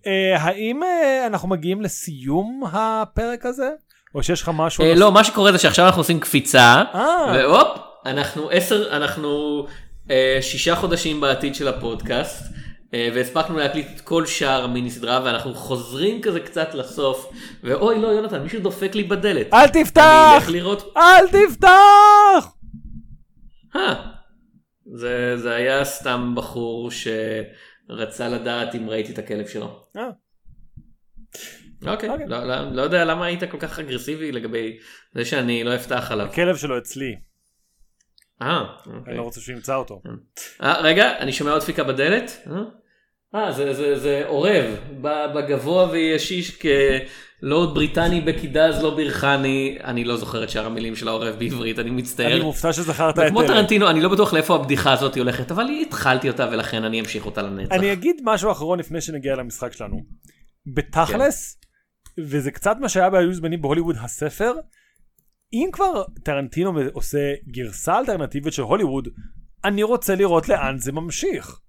[0.07, 3.69] אה, האם אה, אנחנו מגיעים לסיום הפרק הזה?
[4.15, 4.83] או שיש לך משהו?
[4.83, 4.95] אה?
[4.95, 9.65] לא, מה שקורה זה שעכשיו אנחנו עושים קפיצה, אה, והופ, אנחנו עשר, אנחנו
[10.11, 12.43] אה, שישה חודשים בעתיד של הפודקאסט,
[12.93, 17.29] אה, והספקנו להקליט את כל שאר המיני סדרה, ואנחנו חוזרים כזה קצת לסוף,
[17.63, 19.53] ואוי לא יונתן, מישהו דופק לי בדלת.
[19.53, 20.33] אל אני תפתח!
[20.35, 22.47] אלך לראות, אל תפתח!
[23.75, 23.93] אה,
[24.95, 26.91] זה, זה היה סתם בחור
[27.87, 29.83] שרצה לדעת אם ראיתי את הכלב שלו.
[29.97, 30.09] אה.
[31.85, 32.27] אוקיי, אוקיי.
[32.27, 34.77] לא, לא, לא יודע למה היית כל כך אגרסיבי לגבי
[35.13, 36.25] זה שאני לא אפתח עליו.
[36.27, 37.15] הכלב שלו אצלי,
[38.41, 39.17] אה, אני אוקיי.
[39.17, 40.01] לא רוצה שהוא ימצא אותו.
[40.61, 42.31] אה, רגע, אני שומע עוד דפיקה בדלת.
[42.47, 42.61] אה?
[43.35, 44.65] אה, זה, זה, זה עורב,
[45.01, 46.59] בגבוה וישיש
[47.41, 51.89] כלורד בריטני בקידז לא בירכני, אני לא זוכר את שאר המילים של העורב בעברית, אני
[51.89, 52.43] אני מצטער.
[52.43, 53.47] מופתע שזכרת את כמו אלה.
[53.47, 57.41] טרנטינו, אני לא בטוח לאיפה הבדיחה הזאת הולכת, אבל התחלתי אותה ולכן אני אמשיך אותה
[57.41, 57.71] לנצח.
[57.71, 60.03] אני אגיד משהו אחרון לפני שנגיע למשחק שלנו.
[60.75, 61.57] בתכלס,
[62.19, 64.53] וזה קצת מה שהיה בהיו זמנים בהוליווד הספר,
[65.53, 69.07] אם כבר טרנטינו עושה גרסה אלטרנטיבית של הוליווד,
[69.65, 71.59] אני רוצה לראות לאן זה ממשיך.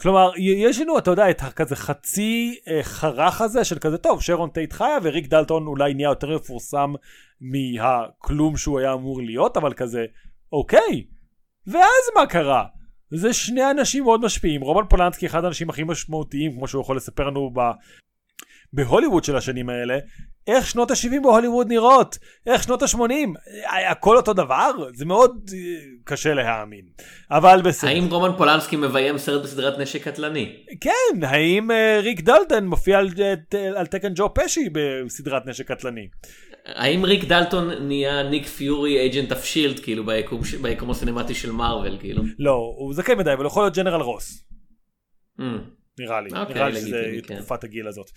[0.00, 4.50] כלומר, יש לנו, אתה יודע, את הכזה חצי אה, חרך הזה של כזה, טוב, שרון
[4.50, 6.94] טייט חיה וריק דלטון אולי נהיה יותר מפורסם
[7.40, 10.04] מהכלום שהוא היה אמור להיות, אבל כזה,
[10.52, 11.04] אוקיי,
[11.66, 12.64] ואז מה קרה?
[13.10, 17.24] זה שני אנשים מאוד משפיעים, רומן פולנסקי אחד האנשים הכי משמעותיים, כמו שהוא יכול לספר
[17.24, 17.52] לנו.
[18.72, 19.98] בהוליווד של השנים האלה,
[20.46, 23.00] איך שנות ה-70 בהוליווד נראות, איך שנות ה-80,
[23.90, 25.58] הכל אותו דבר, זה מאוד אה,
[26.04, 26.84] קשה להאמין,
[27.30, 27.90] אבל בסדר.
[27.90, 30.56] האם רומן פולנסקי מביים סרט בסדרת נשק קטלני?
[30.80, 33.08] כן, האם אה, ריק דלטון מופיע על,
[33.54, 36.08] אה, על תקן ג'ו פשי בסדרת נשק קטלני?
[36.66, 41.98] האם ריק דלטון נהיה ניק פיורי אג'נט אף שילד כאילו ביקום, ביקום הסינמטי של מארוול
[42.00, 42.22] כאילו?
[42.38, 44.44] לא, הוא זקן מדי, אבל יכול להיות ג'נרל רוס.
[45.40, 45.42] Mm.
[45.98, 47.36] נראה לי, אוקיי, נראה לי שזה כן.
[47.36, 48.10] תקופת הגיל הזאת.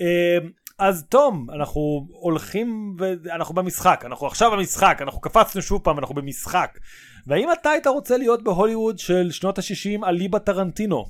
[0.00, 0.38] אה,
[0.78, 6.78] אז תום, אנחנו הולכים ואנחנו במשחק, אנחנו עכשיו במשחק, אנחנו קפצנו שוב פעם, אנחנו במשחק.
[7.26, 11.04] והאם אתה היית רוצה להיות בהוליווד של שנות ה-60 על ליבה טרנטינו?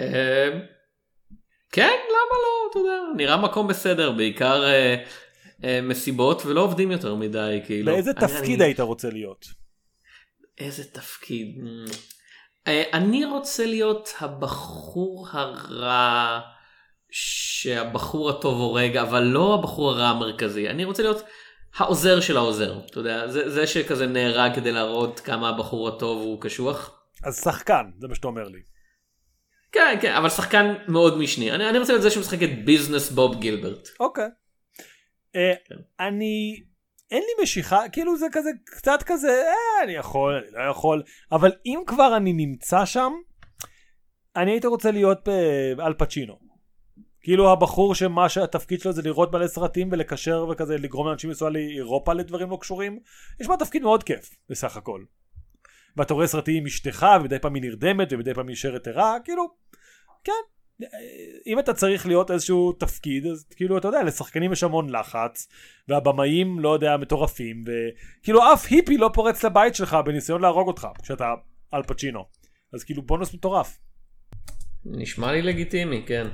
[0.00, 0.50] אה,
[1.72, 5.04] כן, למה לא, אתה יודע, נראה מקום בסדר, בעיקר אה,
[5.64, 7.92] אה, מסיבות ולא עובדים יותר מדי, כאילו.
[7.92, 9.46] באיזה תפקיד היית רוצה להיות?
[10.58, 11.56] איזה תפקיד?
[12.66, 16.40] אה, אני רוצה להיות הבחור הרע
[17.10, 20.68] שהבחור הטוב הורג, אבל לא הבחור הרע המרכזי.
[20.68, 21.22] אני רוצה להיות
[21.76, 26.40] העוזר של העוזר, אתה יודע, זה, זה שכזה נהרג כדי להראות כמה הבחור הטוב הוא
[26.40, 27.00] קשוח.
[27.24, 28.60] אז שחקן, זה מה שאתה אומר לי.
[29.72, 31.52] כן, כן, אבל שחקן מאוד משני.
[31.52, 33.88] אני, אני רוצה להיות זה שמשחק את ביזנס בוב גילברט.
[34.00, 34.28] אוקיי.
[35.36, 36.04] אה, כן.
[36.06, 36.62] אני,
[37.10, 41.02] אין לי משיכה, כאילו זה כזה, קצת כזה, אה, אני יכול, אני לא יכול,
[41.32, 43.12] אבל אם כבר אני נמצא שם,
[44.36, 46.45] אני הייתי רוצה להיות ב- אל פצ'ינו.
[47.26, 52.12] כאילו הבחור שמה שהתפקיד שלו זה לראות מלא סרטים ולקשר וכזה לגרום לאנשים לנסוע לאירופה
[52.12, 53.00] לדברים לא קשורים.
[53.40, 55.04] יש בה תפקיד מאוד כיף בסך הכל.
[55.96, 59.48] ואתה רואה סרטים עם אשתך ומדי פעם היא נרדמת ומדי פעם היא נשארת ערה כאילו
[60.24, 60.32] כן
[61.46, 65.48] אם אתה צריך להיות איזשהו תפקיד אז כאילו אתה יודע לשחקנים יש המון לחץ
[65.88, 71.34] והבמאים לא יודע מטורפים וכאילו אף היפי לא פורץ לבית שלך בניסיון להרוג אותך כשאתה
[71.72, 72.24] על פצ'ינו
[72.72, 73.78] אז כאילו בונוס מטורף.
[74.84, 76.26] נשמע לי לגיטימי, כן.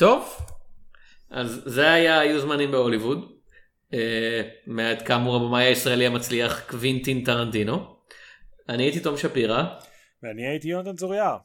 [0.00, 0.36] טוב,
[1.30, 3.32] אז זה היה היו זמנים בהוליווד.
[3.94, 7.96] אה, מאת כאמור הבמאי הישראלי המצליח קווינטין טרנטינו.
[8.68, 9.64] אני הייתי תום שפירא,
[10.22, 11.36] ואני הייתי יונתן צוריה.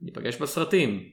[0.00, 1.08] ניפגש בסרטים.